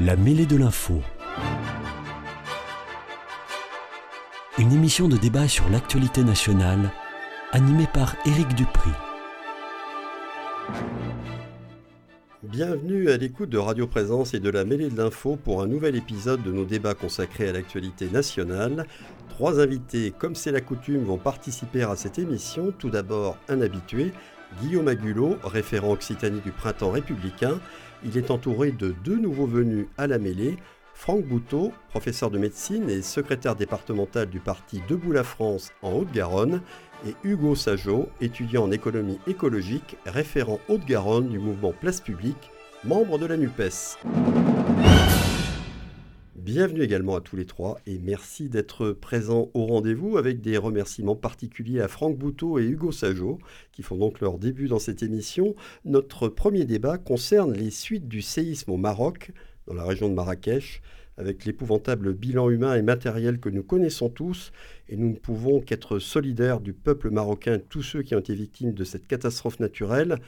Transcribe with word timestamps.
La 0.00 0.14
mêlée 0.14 0.46
de 0.46 0.56
l'info. 0.56 1.02
Une 4.56 4.70
émission 4.70 5.08
de 5.08 5.16
débat 5.16 5.48
sur 5.48 5.68
l'actualité 5.70 6.22
nationale, 6.22 6.92
animée 7.50 7.88
par 7.92 8.14
Éric 8.24 8.54
Dupri. 8.54 8.90
Bienvenue 12.44 13.10
à 13.10 13.16
l'écoute 13.16 13.50
de 13.50 13.58
Radio 13.58 13.88
Présence 13.88 14.34
et 14.34 14.38
de 14.38 14.50
la 14.50 14.64
mêlée 14.64 14.88
de 14.88 14.96
l'info 14.96 15.34
pour 15.34 15.62
un 15.62 15.66
nouvel 15.66 15.96
épisode 15.96 16.44
de 16.44 16.52
nos 16.52 16.64
débats 16.64 16.94
consacrés 16.94 17.48
à 17.48 17.52
l'actualité 17.52 18.08
nationale. 18.08 18.86
Trois 19.30 19.58
invités, 19.58 20.12
comme 20.16 20.36
c'est 20.36 20.52
la 20.52 20.60
coutume, 20.60 21.02
vont 21.02 21.18
participer 21.18 21.82
à 21.82 21.96
cette 21.96 22.20
émission. 22.20 22.72
Tout 22.78 22.90
d'abord, 22.90 23.36
un 23.48 23.60
habitué, 23.62 24.12
Guillaume 24.62 24.86
Agulot, 24.86 25.38
référent 25.42 25.90
Occitanie 25.90 26.40
du 26.40 26.52
printemps 26.52 26.92
républicain. 26.92 27.58
Il 28.04 28.16
est 28.16 28.30
entouré 28.30 28.70
de 28.70 28.94
deux 29.04 29.18
nouveaux 29.18 29.46
venus 29.46 29.86
à 29.96 30.06
la 30.06 30.18
mêlée. 30.18 30.56
Franck 30.94 31.24
Bouteau, 31.24 31.72
professeur 31.90 32.30
de 32.30 32.38
médecine 32.38 32.90
et 32.90 33.02
secrétaire 33.02 33.54
départemental 33.54 34.28
du 34.28 34.40
parti 34.40 34.82
Debout 34.88 35.12
la 35.12 35.22
France 35.22 35.70
en 35.82 35.92
Haute-Garonne, 35.92 36.60
et 37.06 37.14
Hugo 37.22 37.54
Sajot, 37.54 38.08
étudiant 38.20 38.64
en 38.64 38.72
économie 38.72 39.20
écologique, 39.28 39.96
référent 40.06 40.58
Haute-Garonne 40.68 41.28
du 41.28 41.38
mouvement 41.38 41.72
Place 41.72 42.00
Publique, 42.00 42.50
membre 42.84 43.18
de 43.18 43.26
la 43.26 43.36
NUPES. 43.36 43.96
Bienvenue 46.38 46.82
également 46.82 47.16
à 47.16 47.20
tous 47.20 47.34
les 47.34 47.46
trois 47.46 47.80
et 47.84 47.98
merci 47.98 48.48
d'être 48.48 48.92
présents 48.92 49.50
au 49.54 49.66
rendez-vous 49.66 50.18
avec 50.18 50.40
des 50.40 50.56
remerciements 50.56 51.16
particuliers 51.16 51.80
à 51.80 51.88
Franck 51.88 52.16
Bouteau 52.16 52.60
et 52.60 52.64
Hugo 52.64 52.92
Sajot 52.92 53.40
qui 53.72 53.82
font 53.82 53.96
donc 53.96 54.20
leur 54.20 54.38
début 54.38 54.68
dans 54.68 54.78
cette 54.78 55.02
émission. 55.02 55.56
Notre 55.84 56.28
premier 56.28 56.64
débat 56.64 56.96
concerne 56.96 57.52
les 57.52 57.72
suites 57.72 58.06
du 58.06 58.22
séisme 58.22 58.70
au 58.70 58.76
Maroc, 58.76 59.32
dans 59.66 59.74
la 59.74 59.82
région 59.82 60.08
de 60.08 60.14
Marrakech, 60.14 60.80
avec 61.16 61.44
l'épouvantable 61.44 62.14
bilan 62.14 62.50
humain 62.50 62.76
et 62.76 62.82
matériel 62.82 63.40
que 63.40 63.48
nous 63.48 63.64
connaissons 63.64 64.08
tous, 64.08 64.52
et 64.88 64.96
nous 64.96 65.08
ne 65.10 65.16
pouvons 65.16 65.60
qu'être 65.60 65.98
solidaires 65.98 66.60
du 66.60 66.72
peuple 66.72 67.10
marocain 67.10 67.58
tous 67.68 67.82
ceux 67.82 68.02
qui 68.02 68.14
ont 68.14 68.20
été 68.20 68.36
victimes 68.36 68.74
de 68.74 68.84
cette 68.84 69.08
catastrophe 69.08 69.58
naturelle. 69.58 70.20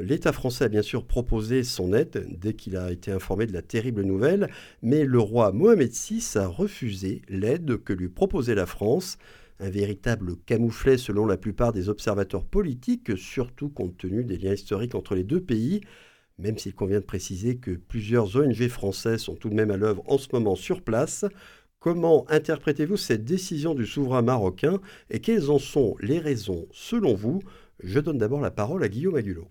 L'État 0.00 0.32
français 0.32 0.64
a 0.64 0.68
bien 0.68 0.82
sûr 0.82 1.04
proposé 1.04 1.64
son 1.64 1.92
aide 1.92 2.28
dès 2.38 2.52
qu'il 2.52 2.76
a 2.76 2.92
été 2.92 3.10
informé 3.10 3.46
de 3.46 3.52
la 3.52 3.62
terrible 3.62 4.02
nouvelle, 4.02 4.48
mais 4.80 5.04
le 5.04 5.18
roi 5.18 5.50
Mohamed 5.50 5.90
VI 5.90 6.22
a 6.36 6.46
refusé 6.46 7.22
l'aide 7.28 7.82
que 7.82 7.92
lui 7.92 8.08
proposait 8.08 8.54
la 8.54 8.66
France, 8.66 9.18
un 9.58 9.70
véritable 9.70 10.36
camouflet 10.46 10.98
selon 10.98 11.26
la 11.26 11.36
plupart 11.36 11.72
des 11.72 11.88
observateurs 11.88 12.44
politiques, 12.44 13.18
surtout 13.18 13.70
compte 13.70 13.98
tenu 13.98 14.22
des 14.22 14.38
liens 14.38 14.54
historiques 14.54 14.94
entre 14.94 15.16
les 15.16 15.24
deux 15.24 15.40
pays, 15.40 15.80
même 16.38 16.58
s'il 16.58 16.76
convient 16.76 17.00
de 17.00 17.04
préciser 17.04 17.56
que 17.56 17.72
plusieurs 17.72 18.36
ONG 18.36 18.68
françaises 18.68 19.22
sont 19.22 19.34
tout 19.34 19.48
de 19.48 19.56
même 19.56 19.72
à 19.72 19.76
l'œuvre 19.76 20.04
en 20.06 20.18
ce 20.18 20.28
moment 20.32 20.54
sur 20.54 20.82
place. 20.82 21.24
Comment 21.80 22.24
interprétez-vous 22.30 22.96
cette 22.96 23.24
décision 23.24 23.74
du 23.74 23.84
souverain 23.84 24.22
marocain 24.22 24.78
et 25.10 25.18
quelles 25.18 25.50
en 25.50 25.58
sont 25.58 25.96
les 26.00 26.20
raisons 26.20 26.68
selon 26.70 27.14
vous? 27.14 27.40
Je 27.82 27.98
donne 27.98 28.18
d'abord 28.18 28.40
la 28.40 28.52
parole 28.52 28.84
à 28.84 28.88
Guillaume 28.88 29.16
Agulot. 29.16 29.48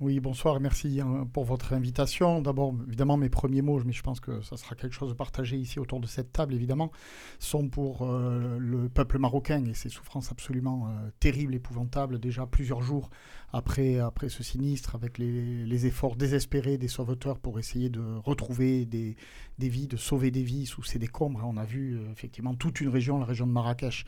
Oui, 0.00 0.18
bonsoir, 0.18 0.58
merci 0.58 1.00
hein, 1.00 1.24
pour 1.32 1.44
votre 1.44 1.72
invitation. 1.72 2.42
D'abord, 2.42 2.74
évidemment, 2.88 3.16
mes 3.16 3.28
premiers 3.28 3.62
mots, 3.62 3.80
mais 3.84 3.92
je 3.92 4.02
pense 4.02 4.18
que 4.18 4.42
ça 4.42 4.56
sera 4.56 4.74
quelque 4.74 4.92
chose 4.92 5.10
de 5.10 5.14
partagé 5.14 5.56
ici 5.56 5.78
autour 5.78 6.00
de 6.00 6.08
cette 6.08 6.32
table, 6.32 6.52
évidemment, 6.52 6.90
sont 7.38 7.68
pour 7.68 8.02
euh, 8.02 8.58
le 8.58 8.88
peuple 8.88 9.20
marocain 9.20 9.64
et 9.66 9.72
ses 9.72 9.88
souffrances 9.88 10.32
absolument 10.32 10.88
euh, 10.88 11.10
terribles, 11.20 11.54
épouvantables, 11.54 12.18
déjà 12.18 12.44
plusieurs 12.44 12.82
jours 12.82 13.08
après, 13.52 14.00
après 14.00 14.28
ce 14.30 14.42
sinistre, 14.42 14.96
avec 14.96 15.16
les, 15.16 15.86
efforts 15.86 16.16
désespérés 16.16 16.76
des 16.76 16.88
sauveteurs 16.88 17.38
pour 17.38 17.60
essayer 17.60 17.88
de 17.88 18.02
retrouver 18.24 18.86
des, 18.86 19.14
des, 19.58 19.68
vies, 19.68 19.86
de 19.86 19.96
sauver 19.96 20.32
des 20.32 20.42
vies 20.42 20.66
sous 20.66 20.82
ces 20.82 20.98
décombres. 20.98 21.40
On 21.44 21.56
a 21.56 21.64
vu 21.64 21.94
euh, 21.94 22.10
effectivement 22.10 22.56
toute 22.56 22.80
une 22.80 22.88
région, 22.88 23.20
la 23.20 23.26
région 23.26 23.46
de 23.46 23.52
Marrakech, 23.52 24.04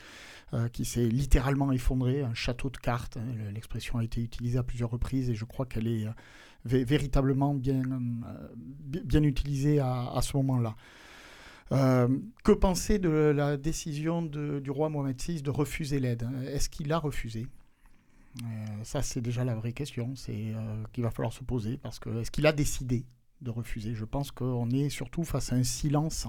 qui 0.72 0.84
s'est 0.84 1.08
littéralement 1.08 1.72
effondrée, 1.72 2.22
un 2.22 2.32
château 2.32 2.70
de 2.70 2.76
cartes. 2.76 3.16
Hein, 3.16 3.50
l'expression 3.52 3.98
a 3.98 4.04
été 4.04 4.22
utilisée 4.22 4.58
à 4.58 4.62
plusieurs 4.62 4.90
reprises 4.90 5.28
et 5.28 5.34
je 5.34 5.44
crois 5.44 5.66
qu'elle 5.76 5.88
est 5.88 6.06
euh, 6.06 6.10
véritablement 6.64 7.54
bien, 7.54 7.82
euh, 7.82 8.48
bien 9.04 9.22
utilisée 9.22 9.78
à, 9.80 10.18
ce 10.22 10.36
moment-là. 10.38 10.74
Euh, 11.72 12.08
que 12.44 12.52
penser 12.52 12.98
de 12.98 13.08
la 13.08 13.56
décision 13.56 14.22
du 14.22 14.70
roi 14.70 14.88
Mohamed 14.88 15.20
VI 15.20 15.42
de 15.42 15.50
refuser 15.50 16.00
l'aide? 16.00 16.28
Est-ce 16.46 16.68
qu'il 16.68 16.92
a 16.92 16.98
refusé? 16.98 17.46
Ça, 18.82 19.00
c'est 19.00 19.22
déjà 19.22 19.44
la 19.44 19.54
vraie 19.54 19.72
question, 19.72 20.12
qu'il 20.14 21.02
va 21.02 21.10
falloir 21.10 21.32
se 21.32 21.42
poser, 21.42 21.78
parce 21.78 21.98
que 21.98 22.20
est-ce 22.20 22.30
qu'il 22.30 22.46
a 22.46 22.52
décidé 22.52 23.06
de 23.40 23.50
refuser? 23.50 23.94
Je 23.94 24.04
pense 24.04 24.30
qu'on 24.30 24.68
est 24.70 24.90
surtout 24.90 25.24
face 25.24 25.52
à 25.52 25.56
un 25.56 25.64
silence 25.64 26.28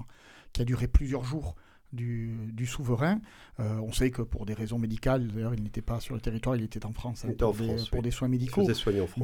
qui 0.54 0.62
a 0.62 0.64
duré 0.64 0.88
plusieurs 0.88 1.24
jours 1.24 1.54
du, 1.92 2.66
souverain. 2.66 3.20
Euh, 3.60 3.78
on 3.80 3.92
sait 3.92 4.10
que 4.10 4.22
pour 4.22 4.46
des 4.46 4.54
raisons 4.54 4.78
médicales, 4.78 5.28
d'ailleurs, 5.28 5.54
il 5.54 5.62
n'était 5.62 5.82
pas 5.82 6.00
sur 6.00 6.14
le 6.14 6.20
territoire, 6.20 6.56
il 6.56 6.62
était 6.62 6.84
en 6.84 6.92
France 6.92 7.24
hein, 7.24 7.32
pour, 7.38 7.54
des, 8.02 8.10
soins 8.10 8.28
médicaux. 8.28 8.62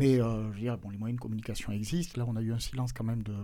Mais 0.01 0.21
euh, 0.21 0.51
je 0.51 0.57
veux 0.57 0.61
dire, 0.61 0.79
bon, 0.79 0.91
les 0.91 0.99
moyens 0.99 1.19
de 1.19 1.23
communication 1.23 1.73
existent. 1.73 2.21
Là, 2.21 2.27
on 2.29 2.37
a 2.37 2.43
eu 2.43 2.53
un 2.53 2.59
silence 2.59 2.93
quand 2.93 3.05
même 3.05 3.23
de, 3.23 3.35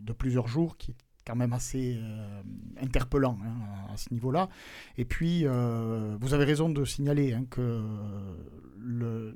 de 0.00 0.12
plusieurs 0.12 0.48
jours 0.48 0.76
qui 0.76 0.94
quand 1.26 1.36
même 1.36 1.52
assez 1.52 1.96
euh, 1.96 2.42
interpellant 2.82 3.38
hein, 3.44 3.92
à 3.92 3.96
ce 3.96 4.12
niveau-là. 4.12 4.48
Et 4.98 5.04
puis, 5.04 5.42
euh, 5.44 6.16
vous 6.20 6.34
avez 6.34 6.44
raison 6.44 6.68
de 6.68 6.84
signaler 6.84 7.32
hein, 7.32 7.44
que 7.48 7.82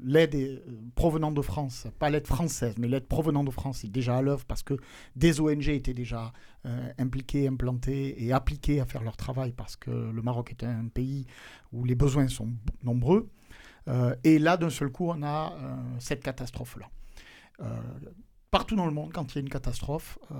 l'aide 0.03 0.35
euh, 0.35 0.59
provenant 0.95 1.33
de 1.33 1.41
France, 1.41 1.87
pas 1.99 2.11
l'aide 2.11 2.27
française, 2.27 2.75
mais 2.79 2.89
l'aide 2.89 3.07
provenant 3.07 3.45
de 3.45 3.51
France 3.51 3.85
est 3.85 3.89
déjà 3.89 4.19
à 4.19 4.23
l'œuvre 4.23 4.45
parce 4.45 4.63
que 4.63 4.75
des 5.17 5.41
ONG 5.41 5.69
étaient 5.69 5.95
déjà 5.95 6.33
impliquées, 6.99 7.49
implantées 7.49 8.23
et 8.23 8.33
appliquées 8.33 8.81
à 8.81 8.85
faire 8.85 9.03
leur 9.03 9.17
travail 9.17 9.53
parce 9.53 9.77
que 9.77 9.91
le 9.91 10.21
Maroc 10.21 10.51
est 10.51 10.65
un 10.65 10.89
pays 10.89 11.25
où 11.73 11.85
les 11.85 11.95
besoins 11.95 12.29
sont 12.29 12.51
nombreux. 12.83 13.31
et 14.23 14.39
là, 14.39 14.59
d'un 14.59 14.69
seul 14.69 14.91
coup, 14.91 15.09
on 15.09 15.23
a 15.23 15.57
cette 15.99 16.23
catastrophe-là 16.23 16.91
partout 18.51 18.77
dans 18.77 18.87
le 18.87 18.93
monde, 18.93 19.13
quand 19.13 19.33
il 19.33 19.35
y 19.37 19.39
a 19.39 19.43
une 19.43 19.49
catastrophe, 19.49 20.19
euh, 20.31 20.35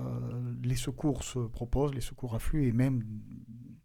les 0.63 0.75
secours 0.75 1.23
se 1.23 1.39
proposent, 1.39 1.93
les 1.93 2.01
secours 2.01 2.35
affluent 2.35 2.67
et 2.67 2.71
même 2.71 3.03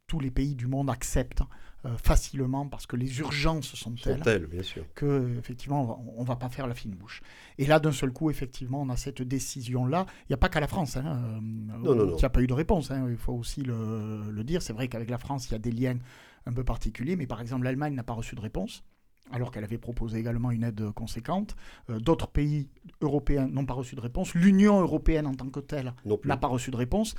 tous 0.06 0.20
les 0.20 0.30
pays 0.30 0.54
du 0.54 0.66
monde 0.66 0.90
acceptent 0.90 1.42
euh, 1.86 1.96
facilement 1.96 2.68
parce 2.68 2.86
que 2.86 2.96
les 2.96 3.20
urgences 3.20 3.74
sont, 3.74 3.94
telles, 3.94 4.46
bien 4.46 4.62
sûr. 4.62 4.84
que 4.94 5.38
effectivement 5.38 6.02
on 6.16 6.24
va, 6.24 6.34
va 6.34 6.36
pas 6.36 6.48
faire 6.48 6.66
la 6.66 6.74
fine 6.74 6.94
bouche. 6.94 7.22
Et 7.58 7.66
là 7.66 7.80
d'un 7.80 7.92
seul 7.92 8.12
coup 8.12 8.30
effectivement 8.30 8.82
on 8.82 8.88
a 8.90 8.96
cette 8.96 9.22
décision 9.22 9.86
là. 9.86 10.06
Il 10.22 10.26
n'y 10.30 10.34
a 10.34 10.38
pas 10.38 10.48
qu'à 10.48 10.60
la 10.60 10.68
France. 10.68 10.96
Hein, 10.96 11.04
euh, 11.06 11.40
non, 11.40 11.94
non, 11.94 12.06
non. 12.06 12.16
Il 12.16 12.18
n'y 12.18 12.24
a 12.24 12.30
pas 12.30 12.42
eu 12.42 12.46
de 12.46 12.54
réponse. 12.54 12.90
Hein, 12.90 13.06
il 13.10 13.16
faut 13.16 13.32
aussi 13.32 13.62
le, 13.62 14.30
le 14.30 14.44
dire. 14.44 14.62
C'est 14.62 14.72
vrai 14.72 14.88
qu'avec 14.88 15.10
la 15.10 15.18
France 15.18 15.48
il 15.48 15.52
y 15.52 15.56
a 15.56 15.58
des 15.58 15.72
liens 15.72 15.98
un 16.46 16.52
peu 16.52 16.64
particuliers, 16.64 17.16
mais 17.16 17.26
par 17.26 17.40
exemple 17.40 17.64
l'Allemagne 17.64 17.94
n'a 17.94 18.04
pas 18.04 18.12
reçu 18.12 18.34
de 18.34 18.40
réponse 18.40 18.84
alors 19.32 19.50
qu'elle 19.50 19.64
avait 19.64 19.78
proposé 19.78 20.18
également 20.18 20.50
une 20.50 20.64
aide 20.64 20.90
conséquente. 20.90 21.56
Euh, 21.90 21.98
d'autres 21.98 22.28
pays 22.28 22.68
européens 23.00 23.48
n'ont 23.48 23.64
pas 23.64 23.74
reçu 23.74 23.96
de 23.96 24.00
réponse. 24.00 24.34
L'Union 24.34 24.80
européenne 24.80 25.26
en 25.26 25.34
tant 25.34 25.48
que 25.48 25.60
telle 25.60 25.94
n'a 26.24 26.36
pas 26.36 26.48
reçu 26.48 26.70
de 26.70 26.76
réponse, 26.76 27.14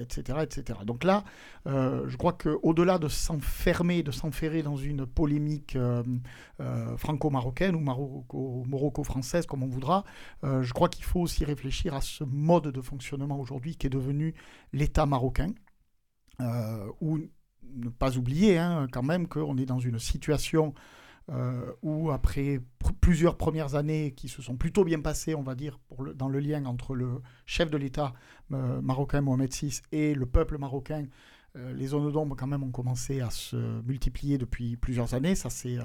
etc., 0.00 0.38
euh, 0.38 0.42
etc. 0.42 0.78
Donc 0.84 1.04
là, 1.04 1.24
euh, 1.66 2.04
je 2.08 2.16
crois 2.16 2.32
qu'au-delà 2.32 2.98
de 2.98 3.08
s'enfermer, 3.08 4.02
de 4.02 4.10
s'enferrer 4.10 4.62
dans 4.62 4.76
une 4.76 5.06
polémique 5.06 5.76
franco-marocaine 6.96 7.74
ou 7.76 8.64
maroco-française, 8.64 9.46
comme 9.46 9.62
on 9.62 9.68
voudra, 9.68 10.04
je 10.42 10.72
crois 10.72 10.88
qu'il 10.88 11.04
faut 11.04 11.20
aussi 11.20 11.44
réfléchir 11.44 11.94
à 11.94 12.00
ce 12.00 12.24
mode 12.24 12.68
de 12.68 12.80
fonctionnement 12.80 13.38
aujourd'hui 13.38 13.76
qui 13.76 13.86
est 13.86 13.90
devenu 13.90 14.34
l'État 14.72 15.06
marocain, 15.06 15.52
où 17.00 17.18
ne 17.74 17.88
pas 17.88 18.16
oublier 18.16 18.58
hein, 18.58 18.86
quand 18.90 19.02
même 19.02 19.28
qu'on 19.28 19.56
est 19.58 19.66
dans 19.66 19.80
une 19.80 19.98
situation 19.98 20.74
euh, 21.28 21.72
où 21.82 22.12
après 22.12 22.60
plusieurs 23.00 23.36
premières 23.36 23.74
années 23.74 24.12
qui 24.12 24.28
se 24.28 24.42
sont 24.42 24.56
plutôt 24.56 24.84
bien 24.84 25.00
passées, 25.00 25.34
on 25.34 25.42
va 25.42 25.54
dire, 25.56 25.80
dans 26.14 26.28
le 26.28 26.38
lien 26.38 26.64
entre 26.66 26.94
le 26.94 27.20
chef 27.46 27.70
de 27.70 27.76
l'État 27.76 28.14
euh, 28.52 28.80
marocain 28.80 29.20
Mohamed 29.20 29.52
VI 29.52 29.80
et 29.90 30.14
le 30.14 30.26
peuple 30.26 30.58
marocain 30.58 31.06
euh, 31.56 31.72
les 31.72 31.86
zones 31.86 32.10
d'ombre, 32.12 32.36
quand 32.36 32.46
même, 32.46 32.62
ont 32.62 32.70
commencé 32.70 33.20
à 33.20 33.30
se 33.30 33.56
multiplier 33.82 34.36
depuis 34.36 34.76
plusieurs 34.76 35.14
années. 35.14 35.34
Ça, 35.34 35.48
c'est 35.48 35.78
euh, 35.78 35.82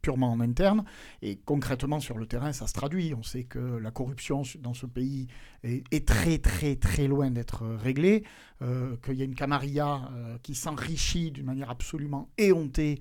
purement 0.00 0.32
en 0.32 0.40
interne. 0.40 0.84
Et 1.20 1.36
concrètement, 1.36 2.00
sur 2.00 2.18
le 2.18 2.26
terrain, 2.26 2.52
ça 2.52 2.66
se 2.66 2.72
traduit. 2.72 3.14
On 3.14 3.22
sait 3.22 3.44
que 3.44 3.58
la 3.58 3.90
corruption 3.90 4.42
dans 4.60 4.74
ce 4.74 4.86
pays 4.86 5.28
est, 5.62 6.06
très, 6.06 6.38
très, 6.38 6.76
très 6.76 7.06
loin 7.06 7.30
d'être 7.30 7.64
réglée. 7.66 8.24
Euh, 8.62 8.96
qu'il 8.98 9.14
y 9.14 9.22
a 9.22 9.24
une 9.24 9.34
camarilla 9.34 10.08
qui 10.44 10.54
s'enrichit 10.54 11.32
d'une 11.32 11.46
manière 11.46 11.70
absolument 11.70 12.28
éhontée 12.38 13.00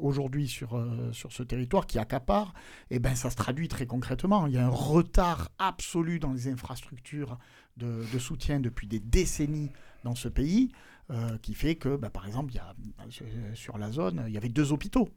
aujourd'hui 0.00 0.48
sur, 0.48 0.76
ce 1.12 1.42
territoire, 1.42 1.86
qui 1.86 1.98
accapare. 1.98 2.52
Et 2.90 2.98
bien, 2.98 3.14
ça 3.14 3.30
se 3.30 3.36
traduit 3.36 3.68
très 3.68 3.86
concrètement. 3.86 4.46
Il 4.46 4.54
y 4.54 4.58
a 4.58 4.66
un 4.66 4.70
retard 4.70 5.50
absolu 5.58 6.18
dans 6.18 6.32
les 6.32 6.48
infrastructures 6.48 7.38
de, 7.76 8.18
soutien 8.18 8.60
depuis 8.60 8.86
des 8.86 9.00
décennies 9.00 9.70
dans 10.04 10.14
ce 10.14 10.28
pays, 10.28 10.70
euh, 11.10 11.36
qui 11.38 11.54
fait 11.54 11.74
que, 11.74 11.96
bah, 11.96 12.10
par 12.10 12.26
exemple, 12.26 12.52
euh, 12.56 13.54
sur 13.54 13.78
la 13.78 13.90
zone, 13.90 14.24
il 14.26 14.32
y 14.32 14.36
avait 14.36 14.48
deux 14.48 14.72
hôpitaux. 14.72 15.08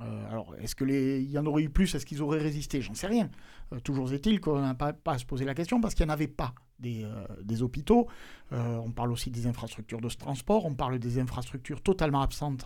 Euh, 0.00 0.30
alors, 0.30 0.54
est-ce 0.60 0.76
qu'il 0.76 1.30
y 1.30 1.38
en 1.38 1.46
aurait 1.46 1.64
eu 1.64 1.68
plus 1.68 1.94
Est-ce 1.94 2.06
qu'ils 2.06 2.22
auraient 2.22 2.38
résisté? 2.38 2.80
J'en 2.80 2.94
sais 2.94 3.08
rien. 3.08 3.28
toujours 3.82 4.12
est-il 4.12 4.40
qu'on 4.40 4.60
n'a 4.60 4.74
pas, 4.74 4.94
à 5.06 5.18
se 5.18 5.24
poser 5.24 5.44
la 5.44 5.54
question 5.54 5.80
parce 5.80 5.94
qu'il 5.94 6.06
n'y 6.06 6.10
en 6.10 6.14
avait 6.14 6.28
pas 6.28 6.54
des, 6.78 7.04
des 7.42 7.62
hôpitaux. 7.62 8.08
on 8.52 8.90
parle 8.92 9.12
aussi 9.12 9.30
des 9.30 9.46
infrastructures 9.46 10.00
de 10.00 10.08
transport. 10.08 10.64
On 10.64 10.74
parle 10.74 10.98
des 10.98 11.18
infrastructures 11.18 11.82
totalement 11.82 12.22
absentes 12.22 12.64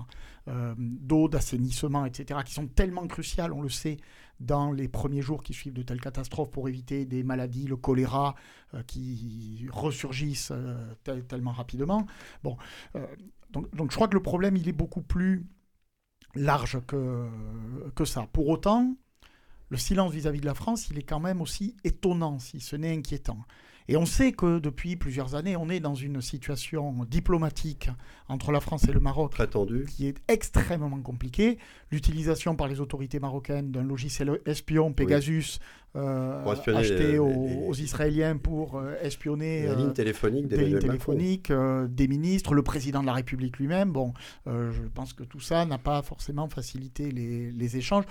d'eau, 0.76 1.28
d'assainissement, 1.28 2.04
etc., 2.04 2.40
qui 2.44 2.52
sont 2.52 2.68
tellement 2.68 3.06
cruciales, 3.06 3.52
on 3.52 3.62
le 3.62 3.70
sait, 3.70 3.96
dans 4.38 4.70
les 4.70 4.88
premiers 4.88 5.22
jours 5.22 5.42
qui 5.42 5.54
suivent 5.54 5.72
de 5.72 5.82
telles 5.82 6.00
catastrophes 6.00 6.50
pour 6.50 6.68
éviter 6.68 7.06
des 7.06 7.22
maladies, 7.22 7.66
le 7.66 7.76
choléra, 7.76 8.34
qui 8.86 9.66
ressurgissent 9.72 10.52
tellement 11.28 11.52
rapidement. 11.52 12.06
Donc, 12.44 12.60
je 13.90 13.96
crois 13.96 14.08
que 14.08 14.14
le 14.14 14.22
problème, 14.22 14.56
il 14.56 14.68
est 14.68 14.72
beaucoup 14.72 15.02
plus 15.02 15.46
large 16.34 16.81
que, 16.86 18.04
ça. 18.04 18.26
Pour 18.32 18.48
autant, 18.48 18.96
le 19.69 19.76
silence 19.76 20.12
vis-à-vis 20.12 20.40
de 20.40 20.46
la 20.46 20.54
France, 20.54 20.88
il 20.90 20.98
est 20.98 21.02
quand 21.02 21.20
même 21.20 21.40
aussi 21.40 21.76
étonnant, 21.84 22.38
si 22.38 22.60
ce 22.60 22.76
n'est 22.76 22.96
inquiétant. 22.96 23.38
Et 23.88 23.96
on 23.96 24.06
sait 24.06 24.32
que 24.32 24.58
depuis 24.58 24.96
plusieurs 24.96 25.34
années, 25.34 25.56
on 25.56 25.69
est 25.69 25.81
dans 25.81 25.94
une 25.94 26.22
situation 26.22 27.04
diplomatique 27.04 27.90
entre 28.28 28.50
la 28.50 28.60
France 28.60 28.84
et 28.88 28.92
le 28.92 29.00
Maroc 29.00 29.34
qui 29.88 30.06
est 30.06 30.16
extrêmement 30.28 31.00
compliquée. 31.00 31.58
L'utilisation 31.92 32.56
par 32.56 32.69
les 32.69 32.81
autorités 32.81 33.20
marocaines 33.20 33.70
d'un 33.70 33.82
logiciel 33.82 34.40
espion, 34.46 34.92
Pegasus, 34.92 35.58
euh, 35.96 36.44
acheté 36.75 37.19
aux, 37.19 37.72
Israéliens 37.75 38.36
pour 38.36 38.78
euh, 38.78 38.96
espionner 39.00 39.69
les 39.69 39.76
lignes 39.76 39.92
téléphoniques, 39.92 40.48
des, 40.48 40.64
lignes 40.64 40.78
téléphoniques 40.78 41.50
euh, 41.50 41.86
des 41.86 42.08
ministres, 42.08 42.54
le 42.54 42.62
président 42.62 43.00
de 43.00 43.06
la 43.06 43.12
République 43.12 43.58
lui-même. 43.58 43.92
Bon, 43.92 44.12
je 44.46 44.82
pense 44.94 45.12
que 45.12 45.22
tout 45.22 45.40
ça 45.40 45.66
n'a 45.66 45.78
pas 45.78 46.02
forcément 46.02 46.48
facilité 46.48 47.10
les, 47.10 47.52
les 47.52 47.76
échanges 47.76 48.04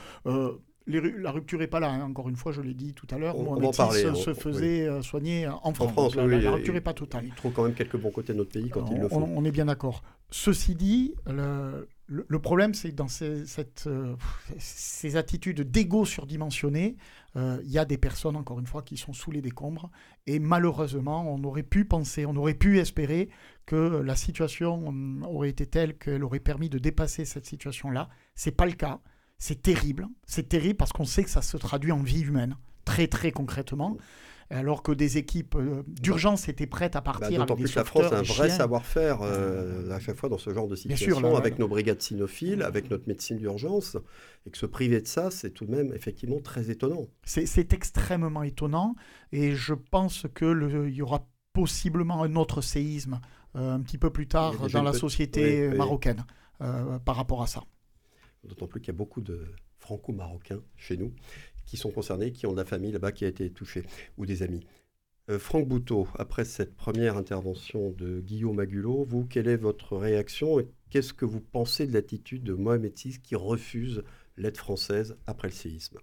la 0.88 1.32
rupture 1.32 1.60
n'est 1.60 1.68
pas 1.68 1.80
là, 1.80 1.90
hein. 1.90 2.02
encore 2.02 2.30
une 2.30 2.36
fois, 2.36 2.52
je 2.52 2.62
l'ai 2.62 2.74
dit 2.74 2.94
tout 2.94 3.08
à 3.12 3.18
l'heure. 3.18 3.38
On, 3.38 3.64
on 3.64 3.72
se, 3.72 4.34
faisait 4.34 4.88
euh, 4.88 5.02
soigner 5.02 5.48
en 5.48 5.74
France. 5.74 5.92
France 5.92 6.16
la, 6.16 6.26
la, 6.28 6.52
rupture 6.52 6.74
n'est 6.74 6.82
pas 6.82 6.94
totale. 6.94 7.26
Il 7.28 7.34
trouve 7.36 7.54
quand 7.54 7.64
même 7.64 7.74
quelques 7.74 7.98
bons 7.98 8.12
côtés 8.12 8.34
de 8.34 8.38
notre 8.38 8.52
pays 8.52 8.70
quand 8.70 8.86
il 8.92 9.00
le 9.00 9.08
font. 9.08 9.30
On, 9.36 9.46
est 9.46 9.52
bien 9.52 9.66
d'accord. 9.66 10.04
Ceci 10.30 10.76
dit, 10.76 11.14
le, 11.28 11.88
le, 12.08 12.40
problème, 12.40 12.74
c'est 12.74 12.90
que 12.90 12.96
dans 12.96 13.08
ces, 13.08 13.46
cette, 13.46 13.86
euh, 13.88 14.16
ces 14.58 15.16
attitudes 15.16 15.62
d'égo 15.62 16.06
surdimensionné, 16.06 16.98
euh, 17.36 17.60
il 17.64 17.72
y 17.72 17.78
a 17.78 17.86
des 17.86 17.98
personnes, 17.98 18.36
encore 18.36 18.60
une 18.60 18.68
fois, 18.68 18.82
qui 18.82 18.98
sont 18.98 19.14
sous 19.14 19.32
les 19.32 19.42
décombres. 19.42 19.90
Et 20.28 20.40
malheureusement, 20.40 21.34
on 21.34 21.44
aurait 21.44 21.64
pu 21.64 21.86
penser, 21.86 22.26
on 22.26 22.36
aurait 22.36 22.54
pu 22.54 22.80
espérer 22.80 23.30
que 23.66 24.02
la 24.02 24.16
situation 24.16 24.94
aurait 25.24 25.50
été 25.50 25.66
telle 25.66 25.98
qu'elle 25.98 26.24
aurait 26.24 26.40
permis 26.40 26.70
de 26.70 26.78
dépasser 26.78 27.26
cette 27.26 27.46
situation-là. 27.46 28.10
Ce 28.36 28.50
n'est 28.50 28.56
pas 28.56 28.66
le 28.66 28.74
cas. 28.74 29.00
C'est 29.38 29.62
terrible. 29.62 30.08
C'est 30.26 30.48
terrible 30.48 30.76
parce 30.76 30.94
qu'on 30.94 31.06
sait 31.06 31.24
que 31.24 31.30
ça 31.30 31.42
se 31.42 31.58
traduit 31.58 31.92
en 31.92 32.02
vie 32.02 32.22
humaine, 32.22 32.56
très 32.86 33.08
très 33.08 33.32
concrètement. 33.32 33.98
Alors 34.50 34.84
que 34.84 34.92
des 34.92 35.18
équipes 35.18 35.56
euh, 35.56 35.84
d'urgence 35.88 36.48
étaient 36.48 36.68
prêtes 36.68 36.96
à 36.96 37.02
bah, 37.02 37.14
partir. 37.14 37.40
D'autant 37.40 37.56
plus 37.56 37.72
que 37.72 37.80
la 37.80 37.86
France 37.86 38.12
a 38.12 38.20
un 38.20 38.22
vrai 38.22 38.50
savoir-faire 38.50 39.20
euh, 39.22 39.90
à 39.90 40.00
chaque 40.00 40.16
fois 40.16 40.30
dans 40.30 40.38
ce 40.38 40.54
genre 40.54 40.68
de 40.68 40.76
situation, 40.76 41.36
avec 41.36 41.58
nos 41.60 41.68
brigades 41.68 42.02
cynophiles, 42.02 42.62
avec 42.62 42.90
notre 42.92 43.08
médecine 43.08 43.38
d'urgence. 43.38 43.98
Et 44.46 44.52
que 44.52 44.58
se 44.58 44.66
priver 44.66 45.02
de 45.02 45.08
ça, 45.08 45.32
c'est 45.32 45.50
tout 45.50 45.66
de 45.66 45.72
même 45.72 45.94
effectivement 45.94 46.40
très 46.40 46.70
étonnant. 46.70 47.08
C'est 47.24 47.74
extrêmement 47.74 48.44
étonnant. 48.44 48.96
Et 49.32 49.56
je 49.56 49.74
pense 49.74 50.28
qu'il 50.36 50.90
y 50.90 51.02
aura 51.02 51.28
possiblement 51.54 52.24
un 52.24 52.36
autre 52.36 52.62
séisme 52.62 53.22
euh, 53.56 53.74
un 53.74 53.82
petit 53.82 53.98
peu 53.98 54.10
plus 54.10 54.28
tard 54.28 54.54
dans 54.70 54.84
la 54.84 54.94
société 54.94 55.70
marocaine 55.70 56.26
par 57.06 57.16
rapport 57.16 57.42
à 57.42 57.48
ça. 57.48 57.64
D'autant 58.44 58.68
plus 58.68 58.82
qu'il 58.82 58.88
y 58.88 58.96
a 58.96 58.98
beaucoup 58.98 59.22
de 59.22 59.46
franco-marocains 59.78 60.62
chez 60.78 60.98
nous 60.98 61.14
qui 61.66 61.78
sont 61.78 61.92
concernés, 61.92 62.32
qui 62.32 62.46
ont 62.46 62.52
de 62.52 62.58
la 62.58 62.66
famille 62.66 62.92
là-bas 62.92 63.12
qui 63.12 63.26
a 63.26 63.28
été 63.28 63.50
touchée, 63.50 63.84
ou 64.18 64.26
des 64.26 64.44
amis. 64.44 64.66
Euh, 65.30 65.40
Franck 65.40 65.68
Bouteau, 65.68 66.08
après 66.16 66.44
cette 66.44 66.76
première 66.76 67.16
intervention 67.16 67.92
de 67.92 68.20
Guillaume 68.20 68.60
Agulot, 68.60 69.06
vous, 69.06 69.26
quelle 69.26 69.48
est 69.48 69.56
votre 69.56 69.96
réaction 69.96 70.60
et 70.60 70.68
qu'est-ce 70.90 71.14
que 71.14 71.26
vous 71.26 71.40
pensez 71.40 71.88
de 71.88 71.94
l'attitude 71.94 72.44
de 72.44 72.54
Mohamed 72.54 72.94
VI 72.98 73.20
qui 73.22 73.36
refuse 73.36 74.04
l'aide 74.36 74.58
française 74.58 75.16
après 75.26 75.48
le 75.48 75.54
séisme? 75.54 76.00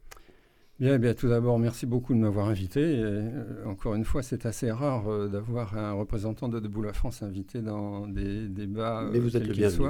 Bien, 0.80 0.98
bien, 0.98 1.12
tout 1.12 1.28
d'abord, 1.28 1.58
merci 1.58 1.84
beaucoup 1.84 2.14
de 2.14 2.18
m'avoir 2.18 2.48
invité. 2.48 2.80
Euh, 2.82 3.66
encore 3.66 3.94
une 3.94 4.06
fois, 4.06 4.22
c'est 4.22 4.46
assez 4.46 4.72
rare 4.72 5.12
euh, 5.12 5.28
d'avoir 5.28 5.76
un 5.76 5.92
représentant 5.92 6.48
de 6.48 6.58
Debout 6.58 6.80
la 6.80 6.94
France 6.94 7.22
invité 7.22 7.60
dans 7.60 8.06
des 8.06 8.48
débats, 8.48 9.06
Mais 9.12 9.18
vous 9.18 9.36
êtes 9.36 9.46
le 9.46 9.52
bienvenu. 9.52 9.88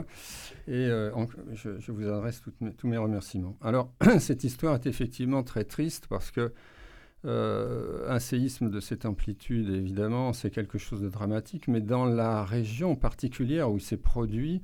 Et 0.67 0.73
euh, 0.73 1.13
je, 1.53 1.93
vous 1.93 2.09
adresse 2.09 2.43
tous 2.77 2.89
mes 2.89 2.97
remerciements. 2.97 3.57
Alors, 3.61 3.93
cette 4.19 4.43
histoire 4.43 4.75
est 4.75 4.87
effectivement 4.87 5.45
très 5.45 5.63
triste 5.63 6.09
parce 6.09 6.33
que 6.33 6.53
un 7.23 8.19
séisme 8.19 8.69
de 8.69 8.81
cette 8.81 9.05
amplitude, 9.05 9.69
évidemment, 9.69 10.33
c'est 10.33 10.51
quelque 10.51 10.79
chose 10.79 11.03
de 11.03 11.09
dramatique, 11.09 11.69
mais 11.69 11.81
dans 11.81 12.05
la 12.05 12.45
région 12.45 12.97
particulière 12.97 13.71
où 13.71 13.77
il 13.77 13.83
s'est 13.83 13.97
produit, 13.97 14.61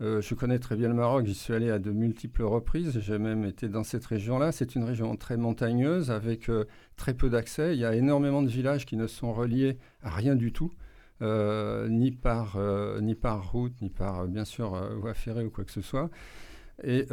euh, 0.00 0.20
je 0.20 0.34
connais 0.34 0.58
très 0.58 0.74
bien 0.76 0.88
le 0.88 0.94
Maroc, 0.94 1.26
j'y 1.26 1.34
suis 1.34 1.54
allé 1.54 1.70
à 1.70 1.78
de 1.78 1.92
multiples 1.92 2.42
reprises, 2.42 2.98
j'ai 2.98 3.18
même 3.18 3.44
été 3.44 3.68
dans 3.68 3.84
cette 3.84 4.04
région-là. 4.04 4.50
C'est 4.50 4.74
une 4.74 4.84
région 4.84 5.14
très 5.16 5.36
montagneuse 5.36 6.10
avec 6.10 6.48
euh, 6.48 6.64
très 6.96 7.14
peu 7.14 7.30
d'accès. 7.30 7.74
Il 7.74 7.80
y 7.80 7.84
a 7.84 7.94
énormément 7.94 8.42
de 8.42 8.48
villages 8.48 8.86
qui 8.86 8.96
ne 8.96 9.06
sont 9.06 9.32
reliés 9.32 9.78
à 10.02 10.10
rien 10.10 10.34
du 10.34 10.52
tout, 10.52 10.72
euh, 11.22 11.88
ni, 11.88 12.10
par, 12.10 12.58
ni 13.00 13.14
par 13.14 13.52
route, 13.52 13.80
ni 13.82 13.90
par, 13.90 14.26
bien 14.26 14.44
sûr, 14.44 14.70
voie 14.98 15.14
ferrée 15.14 15.44
ou 15.44 15.50
quoi 15.50 15.64
que 15.64 15.72
ce 15.72 15.80
soit. 15.80 16.10
Et 16.82 17.06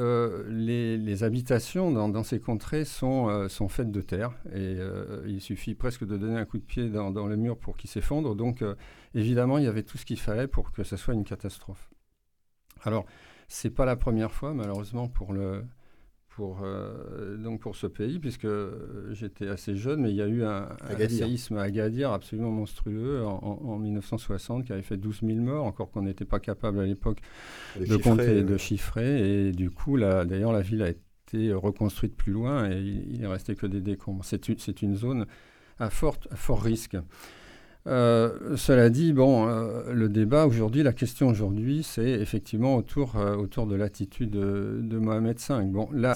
les, 0.48 1.24
habitations 1.24 1.92
dans, 1.92 2.24
ces 2.24 2.40
contrées 2.40 2.84
sont, 2.84 3.48
faites 3.70 3.92
de 3.92 4.02
terre. 4.02 4.32
Et 4.56 4.78
il 5.28 5.40
suffit 5.40 5.76
presque 5.76 6.04
de 6.04 6.18
donner 6.18 6.40
un 6.40 6.46
coup 6.46 6.58
de 6.58 6.64
pied 6.64 6.90
dans, 6.90 7.12
dans 7.12 7.28
le 7.28 7.36
mur 7.36 7.58
pour 7.60 7.78
qu'il 7.78 7.92
s'effondre. 7.92 8.36
Donc, 8.36 8.64
évidemment, 9.14 9.60
il 9.60 9.66
y 9.66 9.68
avait 9.68 9.84
tout 9.84 10.00
ce 10.00 10.06
qu'il 10.06 10.20
fallait 10.20 10.48
pour 10.48 10.72
que 10.72 10.84
ce 10.84 10.98
soit 10.98 11.14
une 11.14 11.24
catastrophe. 11.24 11.91
Alors, 12.84 13.06
c'est 13.48 13.70
pas 13.70 13.86
la 13.86 13.96
première 13.96 14.32
fois, 14.32 14.54
malheureusement, 14.54 15.08
pour 15.08 15.34
le, 15.34 15.64
pour, 16.30 16.62
euh, 16.64 17.36
donc 17.38 17.60
pour 17.60 17.76
ce 17.76 17.88
pays, 17.88 18.18
puisque 18.18 18.48
j'étais 19.12 19.48
assez 19.48 19.76
jeune, 19.76 20.02
mais 20.02 20.12
il 20.12 20.16
y 20.16 20.22
a 20.22 20.28
eu 20.28 20.44
un, 20.44 20.70
séisme 21.10 21.58
à 21.58 21.64
Agadir 21.64 22.12
absolument 22.12 22.52
monstrueux 22.52 23.24
en, 23.26 23.78
1960 23.78 24.66
qui 24.66 24.72
avait 24.72 24.82
fait 24.82 24.98
12 24.98 25.22
000 25.24 25.40
morts, 25.40 25.66
encore 25.66 25.92
qu'on 25.92 26.04
n'était 26.04 26.26
pas 26.26 26.40
capable 26.40 26.80
à 26.80 26.86
l'époque 26.86 27.20
de, 27.80 27.98
compter, 27.98 28.44
de 28.44 28.58
chiffrer. 28.58 29.48
Et 29.48 29.52
du 29.52 29.70
coup, 29.70 30.00
d'ailleurs, 30.00 30.54
la 30.54 30.62
ville 30.62 30.84
a 30.84 30.90
été 30.90 31.54
reconstruite 31.54 32.16
plus 32.16 32.32
loin 32.32 32.70
et 32.72 32.80
il, 32.80 33.20
n'est 33.20 33.28
resté 33.28 33.56
que 33.56 33.66
des 33.66 33.82
décombres. 33.82 34.24
C'est 34.24 34.48
une, 34.48 34.56
une, 34.82 34.96
zone 34.96 35.26
à, 35.80 35.90
forte, 35.90 36.28
à 36.32 36.38
fort 36.38 36.62
risque. 36.62 36.96
Euh, 37.88 38.56
cela 38.58 38.90
dit, 38.90 39.12
bon, 39.14 39.48
euh, 39.48 39.92
le 39.92 40.08
débat 40.10 40.46
aujourd'hui, 40.46 40.84
la 40.84 40.94
question 40.94 41.28
aujourd'hui, 41.28 41.84
c'est 41.84 42.10
effectivement 42.10 42.76
autour, 42.76 43.16
euh, 43.16 43.36
autour 43.36 43.66
de 43.66 43.76
l'attitude 43.76 44.32
de, 44.32 44.98
Mohamed 44.98 45.40
V. 45.40 45.64
Bon, 45.66 45.90
là, 45.92 46.16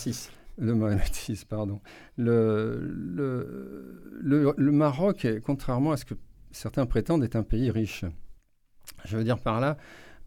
Le 0.58 0.76
Mohamed 0.76 1.02
VI, 1.28 1.44
pardon. 1.50 1.82
Le, 2.18 2.80
le, 2.82 4.54
le, 4.56 4.72
Maroc, 4.72 5.28
contrairement 5.44 5.92
à 5.92 5.98
ce 5.98 6.06
que 6.06 6.14
certains 6.52 6.86
prétendent, 6.86 7.24
est 7.24 7.36
un 7.36 7.44
pays 7.44 7.72
riche. 7.72 8.06
Je 9.04 9.18
veux 9.18 9.24
dire 9.24 9.40
par 9.40 9.60
là, 9.60 9.78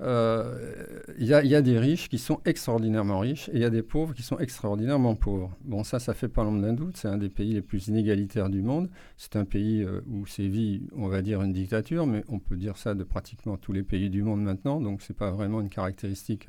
il 0.00 0.04
euh, 0.06 0.94
y, 1.18 1.34
a 1.34 1.62
des 1.62 1.76
riches 1.76 2.08
qui 2.08 2.18
sont 2.18 2.40
extraordinairement 2.44 3.18
riches 3.18 3.48
et 3.48 3.54
il 3.54 3.60
y 3.60 3.64
a 3.64 3.70
des 3.70 3.82
pauvres 3.82 4.14
qui 4.14 4.22
sont 4.22 4.38
extraordinairement 4.38 5.16
pauvres. 5.16 5.56
Bon, 5.64 5.82
ça, 5.82 5.98
ça 5.98 6.14
fait 6.14 6.28
pas 6.28 6.44
l'ombre 6.44 6.62
d'un 6.62 6.72
doute. 6.72 6.96
C'est 6.96 7.08
un 7.08 7.18
des 7.18 7.28
pays 7.28 7.54
les 7.54 7.62
plus 7.62 7.88
inégalitaires 7.88 8.48
du 8.48 8.62
monde. 8.62 8.90
C'est 9.16 9.34
un 9.34 9.44
pays 9.44 9.82
euh, 9.82 10.00
où 10.06 10.24
sévit, 10.26 10.86
on 10.96 11.08
va 11.08 11.20
dire, 11.20 11.42
une 11.42 11.52
dictature, 11.52 12.06
mais 12.06 12.22
on 12.28 12.38
peut 12.38 12.56
dire 12.56 12.76
ça 12.76 12.94
de 12.94 13.02
pratiquement 13.02 13.56
tous 13.56 13.72
les 13.72 13.82
pays 13.82 14.08
du 14.08 14.22
monde 14.22 14.40
maintenant. 14.40 14.80
Donc, 14.80 15.02
c'est 15.02 15.16
pas 15.16 15.32
vraiment 15.32 15.60
une 15.60 15.68
caractéristique 15.68 16.46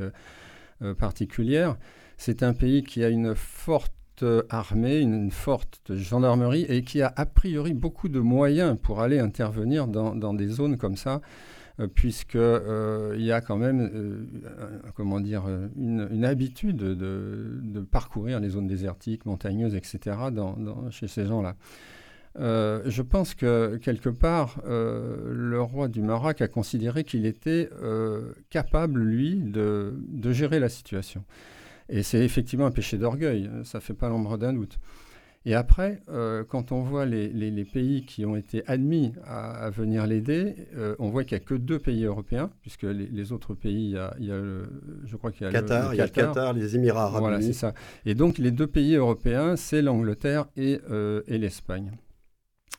euh, 0.84 0.94
particulière. 0.94 1.76
C'est 2.18 2.44
un 2.44 2.54
pays 2.54 2.84
qui 2.84 3.04
a 3.04 3.10
une 3.10 3.34
forte 3.34 3.94
armée, 4.50 5.00
une, 5.00 5.32
forte 5.32 5.96
gendarmerie 5.96 6.66
et 6.68 6.84
qui 6.84 7.02
a 7.02 7.12
a 7.16 7.26
priori 7.26 7.74
beaucoup 7.74 8.10
de 8.10 8.20
moyens 8.20 8.78
pour 8.80 9.00
aller 9.00 9.18
intervenir 9.18 9.88
dans, 9.88 10.14
dans 10.14 10.34
des 10.34 10.50
zones 10.50 10.78
comme 10.78 10.98
ça 10.98 11.22
euh, 11.80 11.88
puisqu'il 11.88 12.40
euh, 12.40 13.16
y 13.18 13.32
a 13.32 13.42
quand 13.42 13.58
même 13.58 13.90
euh, 13.94 14.26
comment 14.96 15.20
dire, 15.20 15.44
une, 15.78 16.26
habitude 16.26 16.78
de, 16.78 17.82
parcourir 17.92 18.40
les 18.40 18.50
zones 18.50 18.68
désertiques, 18.68 19.26
montagneuses, 19.26 19.76
etc. 19.76 20.18
chez 20.92 21.08
ces 21.08 21.26
gens-là. 21.26 21.56
je 22.36 23.02
pense 23.02 23.34
que 23.34 23.78
quelque 23.78 24.10
part, 24.10 24.62
le 24.66 25.62
roi 25.62 25.88
du 25.88 26.02
Maroc 26.02 26.42
a 26.42 26.48
considéré 26.48 27.04
qu'il 27.04 27.26
était 27.26 27.70
capable, 28.50 29.02
lui, 29.02 29.36
de, 29.36 29.94
gérer 30.32 30.60
la 30.60 30.70
situation. 30.70 31.24
Et 31.88 32.04
c'est 32.04 32.24
effectivement 32.24 32.68
un 32.68 32.72
péché 32.72 32.98
d'orgueil, 32.98 33.50
ça 33.64 33.80
ne 33.80 33.82
fait 33.82 33.96
pas 33.96 34.10
l'ombre 34.10 34.38
d'un 34.38 34.54
doute. 34.54 34.78
Et 35.46 35.56
après, 35.56 36.02
euh, 36.10 36.44
quand 36.44 36.74
on 36.74 36.82
voit 36.82 37.06
les, 37.06 37.66
pays 37.66 38.06
qui 38.06 38.26
ont 38.26 38.36
été 38.36 38.64
admis 38.68 39.14
à, 39.26 39.70
venir 39.70 40.06
l'aider, 40.06 40.56
euh, 40.76 40.96
on 41.00 41.10
voit 41.10 41.24
qu'il 41.24 41.38
n'y 41.38 41.44
a 41.44 41.46
que 41.46 41.54
deux 41.56 41.80
pays 41.80 42.04
européens, 42.04 42.52
puisque 42.62 42.84
les, 42.84 43.32
autres 43.32 43.54
pays, 43.54 43.96
il 44.20 44.26
y 44.26 44.32
a, 44.32 44.42
je 45.06 45.16
crois 45.16 45.32
qu'il 45.32 45.44
y 45.44 45.50
a 45.50 45.52
Qatar, 45.52 45.90
le, 45.90 45.96
il 45.96 45.98
y 45.98 46.02
a 46.02 46.06
le 46.06 46.12
Qatar, 46.12 46.54
les 46.54 46.76
Émirats 46.76 47.06
arabes 47.06 47.22
Voilà, 47.22 47.42
c'est 47.42 47.54
ça. 47.54 47.74
Et 48.06 48.16
donc 48.16 48.38
les 48.38 48.52
deux 48.52 48.68
pays 48.68 48.96
européens, 48.96 49.56
c'est 49.56 49.82
l'Angleterre 49.82 50.48
et, 50.58 50.82
euh, 50.92 51.22
et 51.28 51.38
l'Espagne. 51.38 51.92